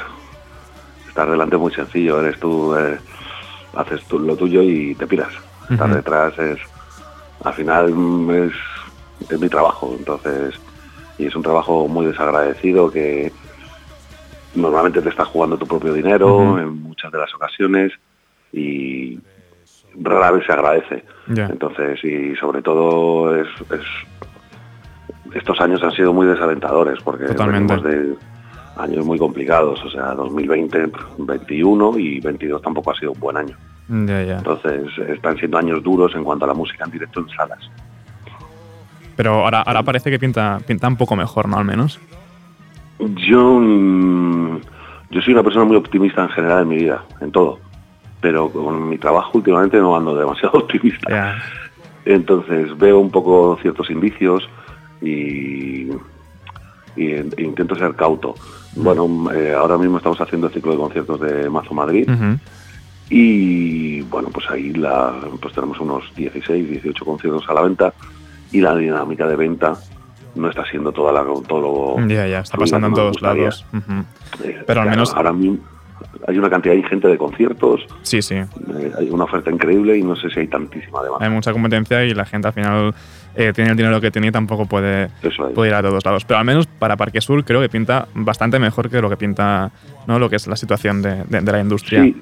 Estar 1.09 1.31
delante 1.31 1.57
es 1.57 1.61
muy 1.61 1.73
sencillo, 1.73 2.21
eres 2.21 2.39
tú, 2.39 2.77
eh, 2.77 2.99
haces 3.75 4.05
tú 4.05 4.19
lo 4.19 4.37
tuyo 4.37 4.63
y 4.63 4.95
te 4.95 5.07
piras. 5.07 5.33
Estar 5.71 5.89
uh 5.89 5.93
-huh. 5.93 5.97
detrás 5.97 6.39
es 6.39 6.59
al 7.45 7.55
final 7.55 8.31
es, 8.31 8.53
es 9.31 9.41
mi 9.41 9.49
trabajo, 9.49 9.95
entonces, 9.99 10.55
y 11.19 11.27
es 11.27 11.35
un 11.35 11.43
trabajo 11.43 11.89
muy 11.89 12.07
desagradecido 12.07 12.91
que 12.91 13.33
normalmente 14.55 15.01
te 15.03 15.11
estás 15.11 15.29
jugando 15.29 15.57
tu 15.57 15.67
propio 15.67 15.93
dinero 15.93 16.37
uh 16.37 16.57
-huh. 16.57 16.63
en 16.63 16.83
muchas 16.83 17.13
de 17.13 17.19
las 17.19 17.35
ocasiones 17.35 17.93
y 18.53 19.19
rara 20.01 20.33
vez 20.33 20.47
se 20.47 20.53
agradece. 20.53 21.05
Yeah. 21.33 21.49
Entonces, 21.51 22.03
y 22.05 22.35
sobre 22.37 22.63
todo 22.63 23.37
es, 23.37 23.49
es, 23.71 25.35
estos 25.35 25.61
años 25.61 25.83
han 25.83 25.93
sido 25.93 26.13
muy 26.13 26.27
desalentadores 26.27 27.01
porque 27.03 27.27
Totalmente. 27.27 27.75
venimos 27.75 27.93
de 27.93 28.17
años 28.83 29.05
muy 29.05 29.19
complicados, 29.19 29.85
o 29.85 29.91
sea, 29.91 30.15
2020, 30.15 30.91
21 31.19 31.99
y 31.99 32.21
22 32.21 32.63
tampoco 32.63 32.93
ha 32.93 32.95
sido 32.95 33.13
un 33.13 33.21
buen 33.21 33.37
año. 33.37 33.57
Yeah, 33.89 34.25
yeah. 34.25 34.39
Entonces, 34.39 34.87
están 35.09 35.37
siendo 35.39 35.59
años 35.59 35.83
duros 35.83 36.15
en 36.15 36.25
cuanto 36.25 36.45
a 36.45 36.49
la 36.49 36.55
música 36.55 36.85
en 36.85 36.91
directo 36.91 37.21
en 37.21 37.29
salas. 37.31 37.71
Pero 39.17 39.45
ahora, 39.45 39.63
ahora 39.63 39.83
parece 39.83 40.11
que 40.11 40.19
pinta, 40.19 40.61
pinta 40.67 40.87
un 40.87 40.97
poco 40.97 41.17
mejor, 41.17 41.49
¿no? 41.49 41.57
Al 41.57 41.65
menos. 41.65 41.99
Yo, 42.99 43.59
mm, 43.61 44.61
yo 45.11 45.21
soy 45.23 45.33
una 45.33 45.43
persona 45.43 45.65
muy 45.65 45.77
optimista 45.77 46.23
en 46.23 46.29
general 46.29 46.63
en 46.63 46.69
mi 46.69 46.77
vida, 46.77 47.05
en 47.21 47.33
todo. 47.33 47.59
Pero 48.21 48.51
con 48.51 48.89
mi 48.89 48.99
trabajo 48.99 49.31
últimamente 49.35 49.79
no 49.79 49.97
ando 49.97 50.17
demasiado 50.17 50.59
optimista. 50.59 51.37
Entonces 52.05 52.77
veo 52.77 52.99
un 52.99 53.11
poco 53.11 53.59
ciertos 53.61 53.91
indicios 53.91 54.49
y, 55.01 55.91
y, 56.97 57.15
intento 57.39 57.75
ser 57.75 57.95
cauto. 57.95 58.35
Mm. 58.77 58.83
Bueno, 58.83 59.33
eh, 59.33 59.55
ahora 59.55 59.79
mismo 59.79 59.97
estamos 59.97 60.21
haciendo 60.21 60.49
el 60.49 60.53
ciclo 60.53 60.73
de 60.73 60.79
conciertos 60.79 61.21
de 61.21 61.49
Mazo 61.49 61.75
Madrid. 61.75 62.09
Uh 62.09 62.13
-huh. 62.13 62.39
Y 63.11 64.03
bueno, 64.03 64.29
pues 64.33 64.49
ahí 64.51 64.73
la, 64.75 65.15
pues 65.41 65.55
tenemos 65.55 65.81
unos 65.81 66.05
16, 66.15 66.69
18 66.71 67.05
conciertos 67.05 67.45
a 67.49 67.55
la 67.55 67.63
venta 67.63 67.95
y 68.53 68.61
la 68.61 68.75
dinámica 68.75 69.27
de 69.27 69.37
venta 69.37 69.75
no 70.35 70.51
está 70.51 70.65
siendo 70.67 70.93
toda 70.93 71.13
la 71.13 71.25
todo 71.47 71.97
lo 71.99 72.07
ya 72.07 72.27
ya 72.27 72.41
está 72.41 72.57
pasando 72.57 72.89
en 72.89 72.95
todos 72.95 73.21
lados. 73.23 73.65
uh 73.73 73.77
-huh. 73.77 74.05
eh, 74.45 74.63
pero 74.67 74.83
al 74.83 74.91
menos 74.91 75.13
ahora 75.15 75.33
mismo 75.33 75.59
hay 76.27 76.39
una 76.39 76.49
cantidad 76.51 76.75
ingente 76.75 77.09
de 77.09 77.19
conciertos. 77.19 77.87
Sí 78.03 78.23
sí. 78.23 78.35
Eh, 78.37 78.93
hay 78.99 79.11
una 79.11 79.25
oferta 79.25 79.51
increíble 79.51 79.97
y 79.97 80.03
no 80.03 80.15
sé 80.15 80.31
si 80.31 80.41
hay 80.41 80.47
tantísima 80.47 81.03
demanda. 81.03 81.25
Hay 81.25 81.31
mucha 81.31 81.53
competencia 81.53 82.05
y 82.05 82.15
la 82.15 82.25
gente 82.25 82.49
al 82.49 82.55
final 82.55 82.95
eh, 83.35 83.53
tiene 83.55 83.71
el 83.71 83.77
dinero 83.77 84.01
que 84.01 84.11
tiene 84.11 84.29
y 84.29 84.33
tampoco 84.33 84.67
puede, 84.67 85.09
puede 85.55 85.71
ir 85.71 85.75
a 85.75 85.83
todos 85.83 86.05
lados. 86.05 86.25
Pero 86.25 86.39
al 86.39 86.45
menos 86.45 86.67
para 86.67 86.97
Parque 86.97 87.21
Sur 87.21 87.45
creo 87.45 87.61
que 87.61 87.69
pinta 87.69 88.07
bastante 88.15 88.59
mejor 88.59 88.91
que 88.91 89.01
lo 89.01 89.09
que 89.09 89.17
pinta 89.17 89.71
no 90.07 90.19
lo 90.19 90.31
que 90.31 90.37
es 90.37 90.47
la 90.47 90.57
situación 90.57 91.03
de, 91.03 91.25
de, 91.25 91.41
de 91.41 91.53
la 91.53 91.61
industria. 91.61 92.03
Sí 92.03 92.17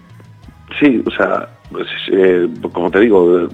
Sí, 0.79 1.03
o 1.05 1.11
sea, 1.11 1.49
pues, 1.70 1.87
eh, 2.12 2.49
como 2.72 2.91
te 2.91 3.01
digo, 3.01 3.49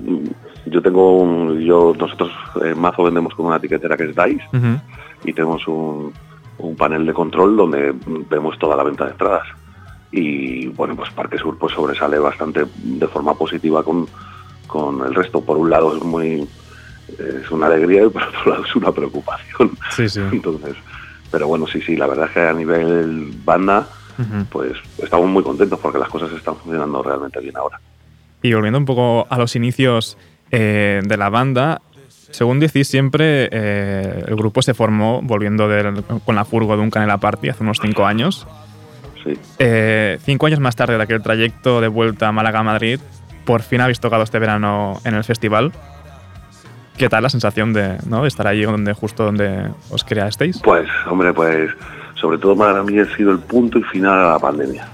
yo 0.66 0.82
tengo 0.82 1.18
un, 1.18 1.60
yo 1.60 1.94
nosotros 1.98 2.30
en 2.62 2.78
Mazo 2.78 3.04
vendemos 3.04 3.34
con 3.34 3.46
una 3.46 3.56
etiquetera 3.56 3.96
que 3.96 4.04
es 4.04 4.16
DICE 4.16 4.80
y 5.24 5.32
tenemos 5.32 5.66
un, 5.68 6.12
un 6.58 6.76
panel 6.76 7.06
de 7.06 7.12
control 7.12 7.56
donde 7.56 7.94
vemos 8.30 8.58
toda 8.58 8.76
la 8.76 8.82
venta 8.82 9.04
de 9.04 9.12
entradas. 9.12 9.46
Y 10.10 10.66
bueno, 10.68 10.94
pues 10.94 11.10
Parque 11.10 11.38
Sur 11.38 11.56
pues 11.58 11.72
sobresale 11.72 12.18
bastante 12.18 12.64
de 12.76 13.08
forma 13.08 13.34
positiva 13.34 13.82
con, 13.82 14.06
con 14.66 15.04
el 15.06 15.14
resto. 15.14 15.40
Por 15.40 15.56
un 15.56 15.70
lado 15.70 15.96
es 15.96 16.02
muy 16.02 16.46
es 17.18 17.50
una 17.50 17.66
alegría 17.66 18.04
y 18.04 18.08
por 18.08 18.22
otro 18.22 18.50
lado 18.50 18.64
es 18.64 18.76
una 18.76 18.92
preocupación. 18.92 19.70
Sí, 19.90 20.08
sí. 20.08 20.20
Entonces, 20.32 20.76
pero 21.30 21.48
bueno, 21.48 21.66
sí, 21.66 21.80
sí, 21.80 21.96
la 21.96 22.06
verdad 22.06 22.26
es 22.26 22.32
que 22.32 22.40
a 22.40 22.52
nivel 22.52 23.32
banda, 23.44 23.88
Pues 24.50 24.72
estamos 25.02 25.28
muy 25.28 25.42
contentos 25.42 25.78
porque 25.80 25.98
las 25.98 26.08
cosas 26.08 26.30
están 26.32 26.56
funcionando 26.56 27.02
realmente 27.02 27.40
bien 27.40 27.56
ahora. 27.56 27.80
Y 28.42 28.52
volviendo 28.52 28.78
un 28.78 28.84
poco 28.84 29.26
a 29.30 29.38
los 29.38 29.54
inicios 29.56 30.16
eh, 30.50 31.00
de 31.04 31.16
la 31.16 31.28
banda, 31.30 31.80
según 32.30 32.60
decís 32.60 32.88
siempre, 32.88 33.48
eh, 33.52 34.24
el 34.26 34.36
grupo 34.36 34.62
se 34.62 34.74
formó 34.74 35.20
volviendo 35.22 35.68
del- 35.68 36.02
con 36.24 36.34
la 36.34 36.44
furgo 36.44 36.76
de 36.76 36.82
un 36.82 36.90
Canela 36.90 37.18
Party 37.18 37.48
hace 37.48 37.62
unos 37.62 37.78
cinco 37.80 38.04
años. 38.06 38.46
Sí. 39.24 39.34
Eh, 39.58 40.18
cinco 40.24 40.46
años 40.46 40.58
más 40.60 40.74
tarde 40.76 40.96
de 40.96 41.02
aquel 41.04 41.22
trayecto 41.22 41.80
de 41.80 41.88
vuelta 41.88 42.28
a 42.28 42.32
Málaga-Madrid, 42.32 42.98
por 43.44 43.62
fin 43.62 43.80
habéis 43.80 44.00
tocado 44.00 44.22
este 44.24 44.38
verano 44.38 45.00
en 45.04 45.14
el 45.14 45.24
festival. 45.24 45.72
¿Qué 46.96 47.08
tal 47.08 47.22
la 47.22 47.30
sensación 47.30 47.72
de, 47.72 47.98
¿no? 48.06 48.22
de 48.22 48.28
estar 48.28 48.46
allí 48.46 48.62
donde, 48.64 48.92
justo 48.92 49.24
donde 49.24 49.70
os 49.90 50.04
creasteis? 50.04 50.60
Pues, 50.62 50.88
hombre, 51.08 51.32
pues 51.32 51.70
sobre 52.22 52.38
todo 52.38 52.56
para 52.56 52.82
mí 52.84 52.98
ha 53.00 53.16
sido 53.16 53.32
el 53.32 53.40
punto 53.40 53.78
y 53.78 53.82
final 53.82 54.16
a 54.18 54.32
la 54.32 54.38
pandemia. 54.38 54.86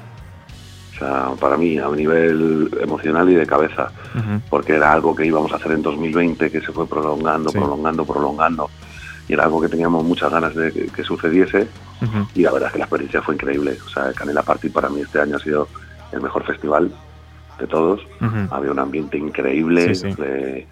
O 0.95 0.99
sea, 0.99 1.29
para 1.39 1.57
mí, 1.57 1.79
a 1.79 1.87
nivel 1.91 2.69
emocional 2.81 3.29
y 3.31 3.35
de 3.37 3.47
cabeza, 3.47 3.93
porque 4.51 4.75
era 4.75 4.93
algo 4.93 5.15
que 5.15 5.25
íbamos 5.27 5.53
a 5.53 5.57
hacer 5.57 5.73
en 5.73 5.83
2020, 5.83 6.51
que 6.51 6.61
se 6.61 6.73
fue 6.73 6.89
prolongando, 6.89 7.51
Sí. 7.51 7.59
prolongando, 7.59 8.05
prolongando, 8.05 8.71
y 9.29 9.35
era 9.35 9.45
algo 9.45 9.61
que 9.61 9.69
teníamos 9.69 10.03
muchas 10.05 10.33
ganas 10.33 10.55
de 10.57 10.73
que, 10.73 10.87
que 10.89 11.05
sucediese, 11.05 11.69
y 12.35 12.43
la 12.43 12.51
verdad 12.53 12.69
es 12.69 12.73
que 12.73 12.79
la 12.79 12.85
experiencia 12.87 13.23
fue 13.23 13.35
increíble. 13.35 13.77
O 13.87 13.89
sea, 13.91 14.13
Canela 14.13 14.43
Party 14.43 14.71
para 14.71 14.89
mí 14.89 15.03
este 15.03 15.21
año 15.21 15.37
ha 15.37 15.41
sido 15.41 15.69
el 16.11 16.21
mejor 16.21 16.43
festival 16.45 16.91
de 17.61 17.67
todos. 17.69 18.01
Había 18.51 18.73
un 18.73 18.79
ambiente 18.81 19.19
increíble. 19.19 19.95
Sí, 19.95 20.11
sí. 20.13 20.67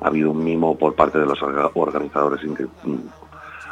ha 0.00 0.08
habido 0.08 0.30
un 0.30 0.44
mimo 0.44 0.76
por 0.78 0.94
parte 0.94 1.18
de 1.18 1.26
los 1.26 1.38
orga- 1.40 1.70
organizadores 1.74 2.42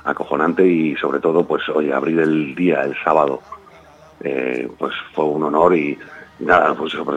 acojonante 0.05 0.67
y 0.67 0.95
sobre 0.97 1.21
todo, 1.21 1.47
pues, 1.47 1.69
oye, 1.71 1.93
abrir 1.93 2.21
el 2.21 2.55
día, 2.55 2.83
el 2.83 2.95
sábado, 3.03 3.41
eh, 4.21 4.69
pues 4.79 4.93
fue 5.15 5.25
un 5.25 5.43
honor 5.45 5.75
y, 5.77 5.99
nada, 6.41 6.75
pues 6.75 6.93
sobre- 6.93 7.17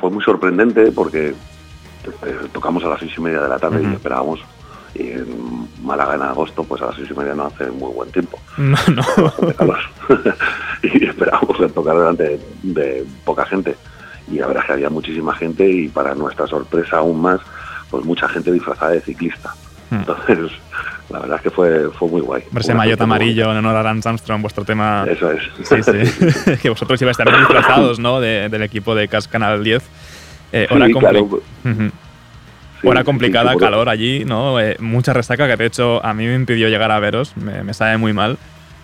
fue 0.00 0.10
muy 0.10 0.22
sorprendente 0.22 0.90
porque 0.92 1.28
eh, 1.28 2.36
tocamos 2.52 2.84
a 2.84 2.88
las 2.88 3.00
seis 3.00 3.12
y 3.16 3.20
media 3.20 3.40
de 3.40 3.48
la 3.48 3.58
tarde 3.58 3.82
y 3.82 3.92
esperábamos. 3.94 4.40
Y 4.94 5.10
en 5.10 5.68
Málaga 5.82 6.14
en 6.14 6.22
agosto, 6.22 6.62
pues 6.62 6.80
a 6.82 6.86
las 6.86 6.94
seis 6.96 7.08
y 7.10 7.14
media 7.18 7.34
no 7.34 7.46
hace 7.46 7.68
muy 7.70 7.92
buen 7.92 8.12
tiempo 8.12 8.38
No, 8.58 8.76
no. 8.88 9.74
y 10.82 11.04
esperábamos 11.06 11.72
tocar 11.74 11.96
delante 11.96 12.22
de, 12.24 12.40
de 12.62 13.04
poca 13.24 13.44
gente. 13.46 13.74
Y 14.30 14.36
la 14.38 14.46
verdad 14.46 14.62
es 14.62 14.66
que 14.68 14.72
había 14.74 14.90
muchísima 14.90 15.34
gente 15.34 15.68
y 15.68 15.88
para 15.88 16.14
nuestra 16.14 16.46
sorpresa 16.46 16.98
aún 16.98 17.20
más, 17.20 17.40
pues 17.90 18.04
mucha 18.04 18.28
gente 18.28 18.52
disfrazada 18.52 18.92
de 18.92 19.00
ciclista. 19.00 19.52
Hmm. 19.90 19.96
Entonces, 19.96 20.38
la 21.10 21.18
verdad 21.20 21.36
es 21.36 21.42
que 21.42 21.50
fue, 21.50 21.90
fue 21.90 22.08
muy 22.08 22.20
guay. 22.22 22.42
Verse 22.50 22.74
maillot 22.74 23.00
amarillo 23.00 23.50
en 23.50 23.58
honor 23.58 23.76
a 23.76 23.82
Lance 23.82 24.08
Armstrong, 24.08 24.40
vuestro 24.42 24.64
tema. 24.64 25.04
Eso 25.08 25.30
es. 25.30 25.42
Sí, 25.62 25.76
sí. 25.82 26.56
que 26.62 26.70
vosotros 26.70 27.00
ibais 27.02 27.16
también 27.16 27.38
disfrazados, 27.40 27.98
¿no? 27.98 28.20
De- 28.20 28.48
del 28.48 28.62
equipo 28.62 28.94
de 28.94 29.08
Cas 29.08 29.28
Canal 29.28 29.62
10. 29.62 29.82
Eh, 30.52 30.66
hora, 30.70 30.86
Sí, 30.86 30.92
compli- 30.92 31.00
claro. 31.00 31.28
Hora 32.86 33.02
complicada, 33.04 33.52
sí, 33.52 33.58
calor 33.58 33.88
allí, 33.88 34.24
¿no? 34.26 34.60
Eh, 34.60 34.76
mucha 34.78 35.14
resaca 35.14 35.46
que 35.48 35.56
de 35.56 35.66
hecho 35.66 36.04
a 36.04 36.12
mí 36.12 36.26
me 36.26 36.34
impidió 36.34 36.68
llegar 36.68 36.90
a 36.90 37.00
veros, 37.00 37.34
me, 37.36 37.62
me 37.64 37.72
sabe 37.72 37.96
muy 37.96 38.12
mal. 38.12 38.36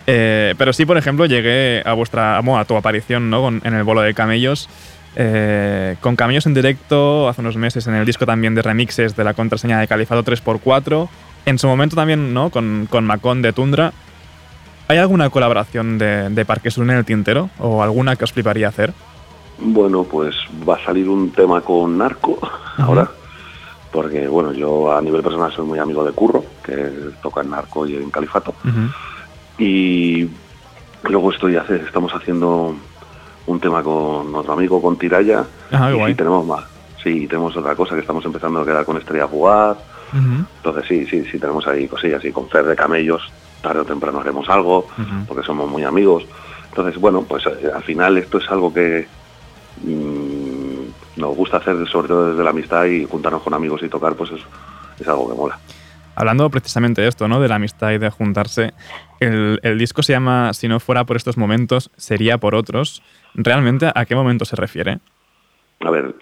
Eh, 0.07 0.55
pero 0.57 0.73
sí, 0.73 0.87
por 0.87 0.97
ejemplo, 0.97 1.27
llegué 1.27 1.83
a 1.85 1.93
vuestra 1.93 2.41
bueno, 2.41 2.59
a 2.59 2.64
tu 2.64 2.77
aparición 2.77 3.29
¿no? 3.29 3.43
Con- 3.43 3.61
en 3.64 3.75
el 3.75 3.83
bolo 3.85 4.01
de 4.01 4.14
camellos. 4.14 4.68
eh, 5.16 5.97
con 6.01 6.16
camellos 6.16 6.47
en 6.47 6.55
directo 6.55 7.29
hace 7.29 7.41
unos 7.43 7.57
meses 7.57 7.87
en 7.89 7.95
el 7.95 8.07
disco 8.07 8.25
también 8.27 8.55
de 8.55 8.62
remixes 8.62 9.16
de 9.16 9.25
la 9.25 9.35
contraseña 9.35 9.79
de 9.81 9.87
Califato 9.89 10.25
3x4. 10.25 11.09
En 11.47 11.59
su 11.59 11.66
momento 11.66 11.97
también 11.97 12.32
¿no? 12.34 12.51
con, 12.51 12.86
con 12.91 13.05
Macón 13.05 13.43
de 13.43 13.53
Tundra. 13.53 13.93
¿Hay 14.88 14.99
alguna 14.99 15.30
colaboración 15.30 15.99
de, 15.99 16.30
de 16.30 16.45
Parque 16.45 16.70
Sur 16.70 16.84
en 16.84 16.97
el 16.97 17.05
tintero? 17.05 17.51
¿O 17.59 17.82
alguna 17.82 18.16
que 18.16 18.24
os 18.24 18.32
fliparía 18.32 18.68
hacer? 18.68 18.93
Bueno, 19.59 20.05
pues 20.05 20.34
va 20.68 20.76
a 20.76 20.84
salir 20.84 21.09
un 21.09 21.30
tema 21.30 21.61
con 21.61 21.99
Narco 21.99 22.38
ahora, 22.78 23.11
porque 23.93 24.26
bueno, 24.26 24.53
yo 24.53 24.91
a 24.91 25.03
nivel 25.03 25.22
personal 25.22 25.53
soy 25.53 25.66
muy 25.66 25.78
amigo 25.78 26.03
de 26.03 26.12
Curro, 26.12 26.43
que 26.64 26.74
toca 27.22 27.43
en 27.43 27.51
Narco 27.51 27.86
y 27.86 27.95
en 27.97 28.11
Califato. 28.11 28.55
Y 29.59 30.28
luego 31.03 31.30
estoy 31.30 31.57
estamos 31.57 32.12
haciendo 32.14 32.74
un 33.47 33.61
tema 33.61 33.82
con 33.82 34.34
otro 34.34 34.55
amigo, 34.55 34.80
con 34.80 34.97
Tiraya. 34.97 35.45
Ah, 35.72 35.91
y 35.91 35.95
guay. 35.95 36.14
tenemos 36.14 36.47
más. 36.47 36.64
Sí, 37.03 37.26
tenemos 37.26 37.55
otra 37.57 37.74
cosa 37.74 37.95
que 37.95 38.01
estamos 38.01 38.24
empezando 38.24 38.61
a 38.61 38.64
quedar 38.64 38.84
con 38.84 38.97
Estrella 38.97 39.26
Entonces 40.13 40.85
sí, 40.89 41.07
sí, 41.07 41.25
sí, 41.31 41.39
tenemos 41.39 41.67
ahí 41.67 41.87
cosillas. 41.87 42.25
Y 42.25 42.33
con 42.33 42.49
Fer 42.49 42.65
de 42.65 42.77
Camellos, 42.77 43.31
tarde 43.63 43.81
o 43.81 43.85
temprano 43.85 44.21
haremos 44.21 44.49
algo, 44.49 44.87
porque 45.27 45.43
somos 45.43 45.71
muy 45.71 45.85
amigos. 45.85 46.25
Entonces, 46.69 47.01
bueno, 47.01 47.23
pues 47.23 47.45
eh, 47.47 47.71
al 47.75 47.83
final 47.83 48.17
esto 48.19 48.39
es 48.39 48.49
algo 48.51 48.73
que 48.73 49.07
mm, 49.83 51.21
nos 51.21 51.37
gusta 51.37 51.59
hacer, 51.59 51.77
sobre 51.89 52.09
todo 52.09 52.31
desde 52.31 52.45
la 52.45 52.51
amistad 52.51 52.85
y 52.85 53.05
juntarnos 53.05 53.43
con 53.43 53.55
amigos 53.55 53.83
y 53.83 53.89
tocar, 53.89 54.15
pues 54.15 54.31
es, 54.31 54.41
es 55.01 55.09
algo 55.09 55.29
que 55.29 55.37
mola. 55.37 55.59
Hablando 56.15 56.49
precisamente 56.51 57.03
de 57.03 57.09
esto, 57.09 57.29
¿no? 57.29 57.41
De 57.41 57.49
la 57.49 57.57
amistad 57.57 57.93
y 57.93 57.99
de 57.99 58.11
juntarse. 58.11 58.73
El, 59.21 59.59
el 59.63 59.79
disco 59.79 60.03
se 60.03 60.13
llama 60.13 60.53
Si 60.53 60.69
no 60.69 60.79
fuera 60.79 61.05
por 61.05 61.17
estos 61.17 61.37
momentos, 61.37 61.91
sería 61.97 62.39
por 62.39 62.55
otros. 62.55 63.03
¿Realmente 63.35 63.91
a 63.95 64.05
qué 64.05 64.15
momento 64.15 64.45
se 64.45 64.57
refiere? 64.57 64.99
A 65.81 65.91
ver, 65.91 66.15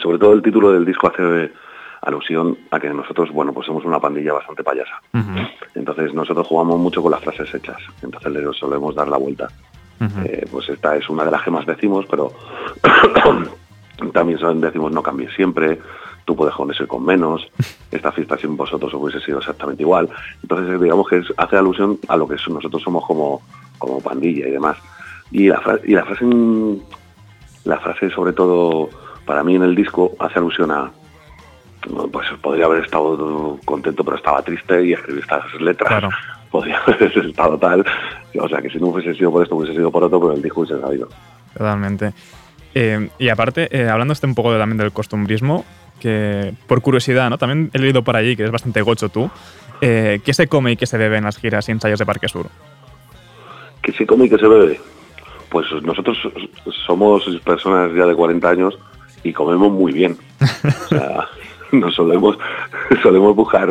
sobre 0.00 0.18
todo 0.18 0.32
el 0.32 0.42
título 0.42 0.72
del 0.72 0.84
disco 0.84 1.08
hace 1.08 1.52
alusión 2.02 2.56
a 2.70 2.78
que 2.80 2.88
nosotros, 2.90 3.30
bueno, 3.32 3.52
pues 3.52 3.66
somos 3.66 3.84
una 3.84 4.00
pandilla 4.00 4.32
bastante 4.32 4.62
payasa. 4.64 5.00
Entonces 5.74 6.14
nosotros 6.14 6.46
jugamos 6.46 6.78
mucho 6.78 7.02
con 7.02 7.12
las 7.12 7.22
frases 7.22 7.54
hechas, 7.54 7.78
entonces 8.02 8.32
le 8.32 8.52
solemos 8.54 8.94
dar 8.94 9.08
la 9.08 9.16
vuelta. 9.18 9.48
Eh, 10.24 10.46
pues 10.50 10.68
esta 10.68 10.96
es 10.96 11.08
una 11.10 11.24
de 11.24 11.30
las 11.32 11.42
que 11.42 11.50
más 11.50 11.66
decimos, 11.66 12.06
pero 12.08 12.32
también 14.12 14.38
decimos 14.60 14.92
no 14.92 15.02
cambies 15.02 15.32
siempre, 15.34 15.80
tú 16.24 16.36
puedes 16.36 16.54
con 16.54 16.70
eso 16.70 16.84
y 16.84 16.86
con 16.86 17.04
menos, 17.04 17.46
esta 17.90 18.12
fiesta 18.12 18.36
sin 18.38 18.56
vosotros 18.56 18.92
hubiese 18.94 19.20
sido 19.20 19.38
exactamente 19.38 19.82
igual. 19.82 20.08
Entonces 20.42 20.80
digamos 20.80 21.08
que 21.08 21.18
es- 21.18 21.32
hace 21.36 21.56
alusión 21.56 21.98
a 22.08 22.16
lo 22.16 22.28
que 22.28 22.36
nosotros 22.48 22.82
somos 22.82 23.04
como, 23.06 23.42
como 23.78 24.00
pandilla 24.00 24.46
y 24.46 24.52
demás. 24.52 24.76
Y 25.30 25.48
la, 25.48 25.60
fra- 25.60 25.80
y 25.84 25.92
la 25.94 26.04
frase 26.04 26.24
la 27.64 27.78
frase 27.80 28.08
sobre 28.10 28.32
todo 28.32 28.88
para 29.26 29.42
mí 29.44 29.56
en 29.56 29.62
el 29.62 29.74
disco 29.74 30.12
hace 30.20 30.38
alusión 30.38 30.70
a 30.70 30.90
pues 32.12 32.26
podría 32.42 32.66
haber 32.66 32.84
estado 32.84 33.58
contento 33.64 34.04
pero 34.04 34.16
estaba 34.16 34.42
triste 34.42 34.84
y 34.86 34.92
escribí 34.92 35.20
estas 35.20 35.44
letras 35.60 35.88
Claro. 35.88 36.10
podría 36.50 36.78
haber 36.86 37.02
estado 37.26 37.58
tal 37.58 37.84
o 38.40 38.48
sea 38.48 38.60
que 38.62 38.70
si 38.70 38.78
no 38.78 38.86
hubiese 38.88 39.14
sido 39.14 39.30
por 39.30 39.42
esto 39.42 39.56
hubiese 39.56 39.74
sido 39.76 39.90
por 39.90 40.04
otro 40.04 40.20
pero 40.20 40.32
el 40.34 40.42
disco 40.42 40.60
hubiese 40.60 40.80
salido 40.80 41.08
Totalmente. 41.56 42.12
Eh, 42.74 43.08
y 43.18 43.28
aparte, 43.30 43.68
eh, 43.76 43.88
hablando 43.88 44.12
este 44.12 44.26
un 44.26 44.34
poco 44.34 44.52
de- 44.52 44.58
también 44.58 44.76
del 44.78 44.92
costumbrismo, 44.92 45.64
que 45.98 46.52
por 46.68 46.80
curiosidad, 46.82 47.28
¿no? 47.30 47.38
También 47.38 47.70
he 47.72 47.78
leído 47.80 48.04
por 48.04 48.14
allí 48.14 48.36
que 48.36 48.44
es 48.44 48.50
bastante 48.52 48.82
gocho 48.82 49.08
tú. 49.08 49.28
eh, 49.80 50.20
¿Qué 50.24 50.32
se 50.34 50.46
come 50.46 50.72
y 50.72 50.76
qué 50.76 50.86
se 50.86 50.98
bebe 50.98 51.16
en 51.16 51.24
las 51.24 51.38
giras 51.38 51.68
y 51.68 51.72
ensayos 51.72 51.98
de 51.98 52.06
Parque 52.06 52.28
Sur? 52.28 52.46
que 53.82 53.92
se 53.92 54.06
come 54.06 54.26
y 54.26 54.28
que 54.30 54.38
se 54.38 54.46
bebe 54.46 54.78
pues 55.48 55.66
nosotros 55.82 56.18
somos 56.86 57.24
personas 57.44 57.90
ya 57.96 58.04
de 58.04 58.14
40 58.14 58.48
años 58.50 58.78
y 59.24 59.32
comemos 59.32 59.72
muy 59.72 59.92
bien 59.92 60.16
o 60.40 60.88
sea 60.88 61.26
nos 61.72 61.94
solemos 61.94 62.38
solemos 63.02 63.34
buscar 63.34 63.70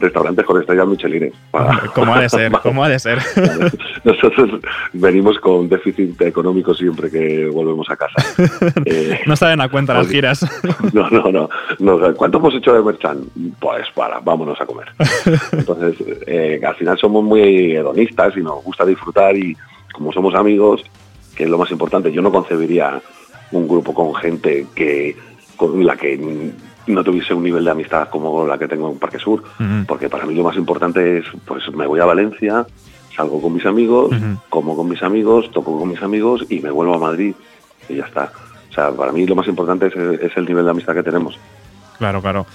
restaurantes 0.00 0.44
con 0.44 0.60
estrellas 0.60 0.86
Michelin 0.86 1.32
para, 1.50 1.78
¿Cómo 1.94 2.14
ha 2.14 2.20
de 2.20 2.28
ser? 2.28 2.52
¿Cómo 2.62 2.84
ha 2.84 2.88
de 2.88 2.98
ser? 2.98 3.18
Nosotros 4.04 4.60
venimos 4.92 5.38
con 5.38 5.68
déficit 5.68 6.20
económico 6.22 6.74
siempre 6.74 7.10
que 7.10 7.46
volvemos 7.46 7.88
a 7.90 7.96
casa. 7.96 8.16
Eh, 8.84 9.20
no 9.26 9.36
saben 9.36 9.60
a 9.60 9.68
cuenta 9.68 9.94
las 9.94 10.08
giras. 10.08 10.46
no, 10.92 11.08
no, 11.10 11.30
no, 11.30 11.48
no. 11.78 12.14
¿Cuánto 12.14 12.38
hemos 12.38 12.54
hecho 12.54 12.74
de 12.74 12.82
merchan? 12.82 13.20
Pues 13.60 13.86
para, 13.94 14.18
vámonos 14.20 14.60
a 14.60 14.66
comer. 14.66 14.88
Entonces, 15.52 15.96
eh, 16.26 16.60
al 16.64 16.74
final 16.74 16.98
somos 16.98 17.22
muy 17.22 17.76
hedonistas 17.76 18.36
y 18.36 18.40
nos 18.40 18.62
gusta 18.64 18.84
disfrutar 18.84 19.36
y 19.36 19.56
como 19.92 20.12
somos 20.12 20.34
amigos, 20.34 20.82
que 21.36 21.44
es 21.44 21.50
lo 21.50 21.58
más 21.58 21.70
importante, 21.70 22.10
yo 22.10 22.22
no 22.22 22.32
concebiría 22.32 23.00
un 23.52 23.68
grupo 23.68 23.94
con 23.94 24.14
gente 24.14 24.66
que 24.74 25.16
con 25.56 25.84
la 25.86 25.96
que 25.96 26.18
no 26.86 27.04
tuviese 27.04 27.34
un 27.34 27.44
nivel 27.44 27.64
de 27.64 27.70
amistad 27.70 28.08
como 28.08 28.46
la 28.46 28.58
que 28.58 28.68
tengo 28.68 28.90
en 28.90 28.98
Parque 28.98 29.18
Sur, 29.18 29.42
porque 29.86 30.08
para 30.08 30.26
mí 30.26 30.34
lo 30.34 30.42
más 30.44 30.56
importante 30.56 31.18
es, 31.18 31.24
pues 31.44 31.62
me 31.74 31.86
voy 31.86 32.00
a 32.00 32.04
Valencia, 32.04 32.66
salgo 33.14 33.40
con 33.40 33.54
mis 33.54 33.66
amigos, 33.66 34.10
como 34.48 34.76
con 34.76 34.88
mis 34.88 35.02
amigos, 35.02 35.50
toco 35.52 35.78
con 35.78 35.88
mis 35.88 36.02
amigos 36.02 36.44
y 36.48 36.60
me 36.60 36.70
vuelvo 36.70 36.94
a 36.94 36.98
Madrid 36.98 37.34
y 37.88 37.96
ya 37.96 38.04
está. 38.04 38.32
O 38.70 38.74
sea, 38.74 38.90
para 38.90 39.12
mí 39.12 39.26
lo 39.26 39.34
más 39.36 39.46
importante 39.48 39.86
es, 39.86 39.94
es 39.96 40.36
el 40.36 40.46
nivel 40.46 40.64
de 40.64 40.70
amistad 40.70 40.94
que 40.94 41.02
tenemos. 41.02 41.38
Claro, 41.98 42.22
claro. 42.22 42.46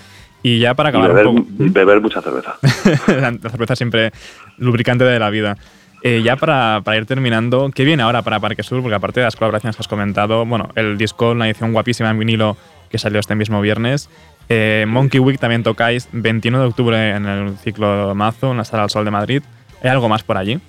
Y 0.43 0.59
ya 0.59 0.73
para 0.73 0.89
Y 0.89 0.91
acabar 0.91 1.09
beber, 1.09 1.27
un 1.27 1.45
poco. 1.45 1.63
y 1.63 1.69
beber 1.69 2.01
mucha 2.01 2.21
cerveza. 2.21 2.55
la 3.07 3.49
cerveza 3.49 3.75
siempre 3.75 4.11
lubricante 4.57 5.03
de 5.03 5.19
la 5.19 5.29
vida. 5.29 5.57
Eh, 6.03 6.21
ya 6.23 6.35
para, 6.35 6.81
para 6.83 6.97
ir 6.97 7.05
terminando, 7.05 7.69
¿qué 7.73 7.83
viene 7.83 8.03
ahora 8.03 8.21
para 8.21 8.39
Parque 8.39 8.63
Sur? 8.63 8.81
Porque 8.81 8.95
aparte 8.95 9.19
de 9.19 9.25
las 9.25 9.35
colaboraciones 9.35 9.75
que 9.75 9.81
has 9.81 9.87
comentado, 9.87 10.45
bueno, 10.45 10.69
el 10.75 10.97
disco, 10.97 11.31
una 11.31 11.47
edición 11.47 11.73
guapísima 11.73 12.09
en 12.11 12.19
vinilo 12.19 12.55
que 12.89 12.97
salió 12.97 13.19
este 13.19 13.35
mismo 13.35 13.61
viernes. 13.61 14.09
Eh, 14.49 14.85
Monkey 14.87 15.19
Week 15.19 15.39
también 15.39 15.63
tocáis 15.63 16.07
21 16.11 16.59
de 16.61 16.65
octubre 16.67 17.09
en 17.11 17.25
el 17.25 17.57
ciclo 17.57 18.15
Mazo, 18.15 18.51
en 18.51 18.57
la 18.57 18.63
Sala 18.65 18.83
del 18.83 18.89
Sol 18.89 19.05
de 19.05 19.11
Madrid. 19.11 19.43
¿Hay 19.83 19.89
algo 19.89 20.07
más 20.09 20.23
por 20.23 20.37
allí? 20.37 20.59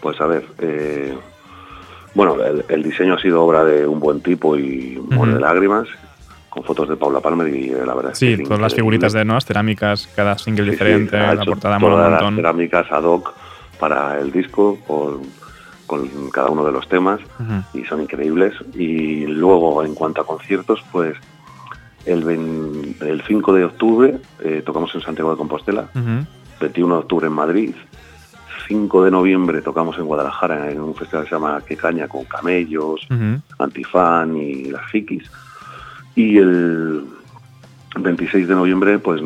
Pues 0.00 0.20
a 0.20 0.26
ver, 0.26 0.44
eh, 0.60 1.16
bueno, 2.14 2.36
el, 2.44 2.64
el 2.68 2.82
diseño 2.82 3.14
ha 3.14 3.18
sido 3.20 3.42
obra 3.42 3.64
de 3.64 3.86
un 3.86 3.98
buen 4.00 4.20
tipo 4.20 4.56
y 4.56 4.96
un 4.96 5.08
buen 5.08 5.30
Ujú. 5.30 5.34
de 5.34 5.40
lágrimas, 5.40 5.88
con 6.48 6.62
fotos 6.64 6.88
de 6.88 6.96
Paula 6.96 7.20
Palmer 7.20 7.48
y 7.54 7.70
eh, 7.70 7.82
la 7.84 7.94
verdad 7.94 8.12
es 8.12 8.18
Sí, 8.18 8.36
que 8.36 8.42
es 8.42 8.48
todas 8.48 8.60
las 8.60 8.74
figuritas 8.74 9.12
de 9.12 9.24
nuevas 9.24 9.44
cerámicas, 9.44 10.08
cada 10.14 10.38
single 10.38 10.64
Sí, 10.64 10.70
sí, 10.70 10.72
diferente, 10.76 11.16
ha 11.18 11.34
la 11.34 11.44
portada 11.44 11.78
mola 11.78 11.94
un 11.94 11.98
todas 12.00 12.12
las 12.12 12.22
montón. 12.22 12.36
cerámicas 12.36 12.92
ad 12.92 13.02
hoc 13.04 13.34
para 13.80 14.18
el 14.20 14.30
disco 14.32 14.78
con, 14.86 15.22
con 15.86 16.08
cada 16.30 16.48
uno 16.50 16.64
de 16.64 16.72
los 16.72 16.88
temas 16.88 17.20
y 17.74 17.84
son 17.84 18.02
increíbles. 18.02 18.54
Y 18.74 19.26
luego, 19.26 19.82
en 19.84 19.94
cuanto 19.94 20.20
a 20.20 20.26
conciertos, 20.26 20.82
pues 20.92 21.16
el, 22.04 22.96
el 23.00 23.22
5 23.26 23.52
de 23.52 23.64
octubre 23.64 24.18
eh, 24.40 24.62
tocamos 24.64 24.94
en 24.94 25.00
Santiago 25.00 25.30
de 25.32 25.36
Compostela, 25.36 25.88
Ujú. 25.94 26.26
21 26.60 26.94
de 26.94 27.00
octubre 27.00 27.26
en 27.26 27.32
Madrid, 27.32 27.74
5 28.68 29.04
de 29.04 29.10
noviembre 29.12 29.62
tocamos 29.62 29.96
en 29.98 30.06
Guadalajara 30.06 30.70
en 30.72 30.80
un 30.80 30.94
festival 30.94 31.24
que 31.24 31.28
se 31.30 31.34
llama 31.36 31.60
Que 31.66 31.76
Caña 31.76 32.08
con 32.08 32.24
camellos. 32.24 33.06
Antifan 33.58 34.36
y 34.36 34.64
las 34.70 34.92
Hikis. 34.92 35.30
Y 36.16 36.38
el 36.38 37.04
26 37.98 38.48
de 38.48 38.54
noviembre, 38.54 38.98
pues 38.98 39.20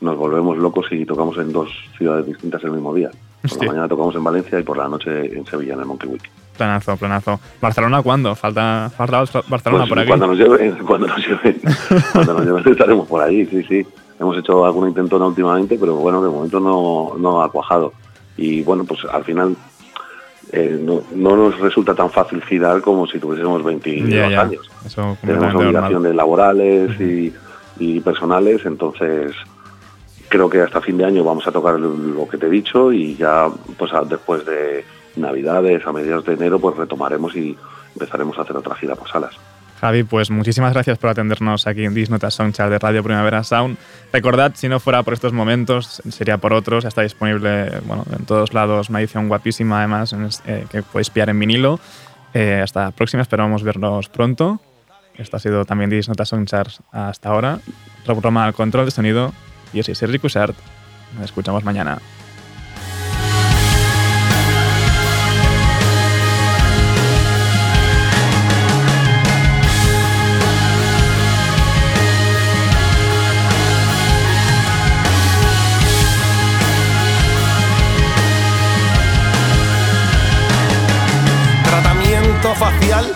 nos 0.00 0.16
volvemos 0.16 0.58
locos 0.58 0.86
y 0.90 1.04
tocamos 1.06 1.36
en 1.38 1.52
dos 1.52 1.70
ciudades 1.96 2.26
distintas 2.26 2.64
el 2.64 2.72
mismo 2.72 2.94
día. 2.94 3.10
Por 3.48 3.60
la 3.60 3.66
mañana 3.72 3.88
tocamos 3.88 4.14
en 4.14 4.24
Valencia 4.24 4.58
y 4.58 4.62
por 4.62 4.76
la 4.76 4.88
noche 4.88 5.36
en 5.36 5.44
Sevilla, 5.46 5.74
en 5.74 5.80
el 5.80 5.86
Monkey 5.86 6.08
Week. 6.10 6.30
Planazo, 6.56 6.96
planazo. 6.96 7.40
¿Barcelona 7.60 8.02
cuándo? 8.02 8.34
Falta, 8.34 8.90
falta 8.96 9.18
Barcelona 9.48 9.84
Pues 9.84 9.88
por 9.88 9.98
aquí. 9.98 10.08
Cuando 10.08 10.26
nos 10.28 10.38
lleven, 10.38 10.76
cuando 10.86 11.06
nos 11.08 11.18
lleven, 11.18 11.60
cuando 12.12 12.34
nos 12.34 12.44
lleven 12.46 12.72
estaremos 12.72 13.08
por 13.08 13.22
allí, 13.22 13.44
sí, 13.46 13.62
sí. 13.64 13.86
Hemos 14.20 14.38
hecho 14.38 14.64
algún 14.64 14.88
intento 14.88 15.16
últimamente, 15.24 15.76
pero 15.78 15.96
bueno, 15.96 16.22
de 16.22 16.30
momento 16.30 16.60
no, 16.60 17.14
no 17.18 17.42
ha 17.42 17.50
cuajado. 17.50 17.92
Y 18.36 18.62
bueno, 18.62 18.84
pues 18.84 19.00
al 19.12 19.24
final 19.24 19.56
eh, 20.52 20.78
no, 20.80 21.02
no 21.14 21.36
nos 21.36 21.58
resulta 21.58 21.94
tan 21.94 22.10
fácil 22.10 22.40
girar 22.44 22.80
como 22.80 23.06
si 23.08 23.18
tuviésemos 23.18 23.62
22 23.64 24.08
Ya, 24.08 24.28
ya. 24.30 24.40
años. 24.42 24.70
Eso 24.86 25.16
Tenemos 25.20 25.52
normal. 25.54 26.02
de 26.02 26.14
laborales 26.14 27.00
y, 27.00 27.32
y 27.80 28.00
personales, 28.00 28.64
entonces 28.64 29.32
creo 30.34 30.50
que 30.50 30.60
hasta 30.60 30.80
fin 30.80 30.98
de 30.98 31.04
año 31.04 31.22
vamos 31.22 31.46
a 31.46 31.52
tocar 31.52 31.78
lo 31.78 32.28
que 32.28 32.36
te 32.36 32.46
he 32.46 32.50
dicho 32.50 32.92
y 32.92 33.14
ya 33.14 33.48
pues 33.78 33.92
después 34.08 34.44
de 34.44 34.84
Navidades, 35.14 35.86
a 35.86 35.92
mediados 35.92 36.24
de 36.24 36.34
enero, 36.34 36.58
pues 36.58 36.76
retomaremos 36.76 37.36
y 37.36 37.56
empezaremos 37.92 38.36
a 38.36 38.42
hacer 38.42 38.56
otra 38.56 38.74
gira 38.74 38.96
por 38.96 39.08
salas. 39.08 39.36
Javi, 39.80 40.02
pues 40.02 40.32
muchísimas 40.32 40.72
gracias 40.72 40.98
por 40.98 41.10
atendernos 41.10 41.68
aquí 41.68 41.84
en 41.84 41.94
Disnota 41.94 42.32
Soundchart 42.32 42.72
de 42.72 42.80
Radio 42.80 43.04
Primavera 43.04 43.44
Sound. 43.44 43.76
Recordad, 44.12 44.50
si 44.56 44.68
no 44.68 44.80
fuera 44.80 45.04
por 45.04 45.14
estos 45.14 45.32
momentos, 45.32 46.02
sería 46.10 46.38
por 46.38 46.52
otros. 46.52 46.84
Está 46.84 47.02
disponible 47.02 47.70
bueno, 47.86 48.04
en 48.10 48.26
todos 48.26 48.54
lados, 48.54 48.88
una 48.88 48.98
edición 48.98 49.28
guapísima 49.28 49.78
además 49.78 50.12
en 50.14 50.28
eh, 50.46 50.66
que 50.68 50.82
podéis 50.82 51.10
pillar 51.10 51.30
en 51.30 51.38
vinilo. 51.38 51.78
Eh, 52.32 52.60
hasta 52.60 52.86
la 52.86 52.90
próxima, 52.90 53.22
esperamos 53.22 53.62
vernos 53.62 54.08
pronto. 54.08 54.60
Esto 55.16 55.36
ha 55.36 55.40
sido 55.40 55.64
también 55.64 55.90
Disnota 55.90 56.24
Soundchart 56.24 56.72
hasta 56.90 57.28
ahora. 57.28 57.60
Programa 58.04 58.46
al 58.46 58.54
control 58.54 58.86
de 58.86 58.90
sonido. 58.90 59.32
Yo 59.74 59.82
soy 59.82 59.96
Sergi 59.96 60.20
Cushart. 60.20 60.54
Nos 61.16 61.24
escuchamos 61.24 61.64
mañana. 61.64 61.98
Tratamiento 81.64 82.54
facial. 82.54 83.06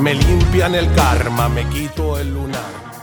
Me 0.00 0.14
limpian 0.14 0.76
el 0.76 0.94
karma, 0.94 1.48
me 1.48 1.68
quito 1.68 2.16
el 2.20 2.32
lunar. 2.32 2.97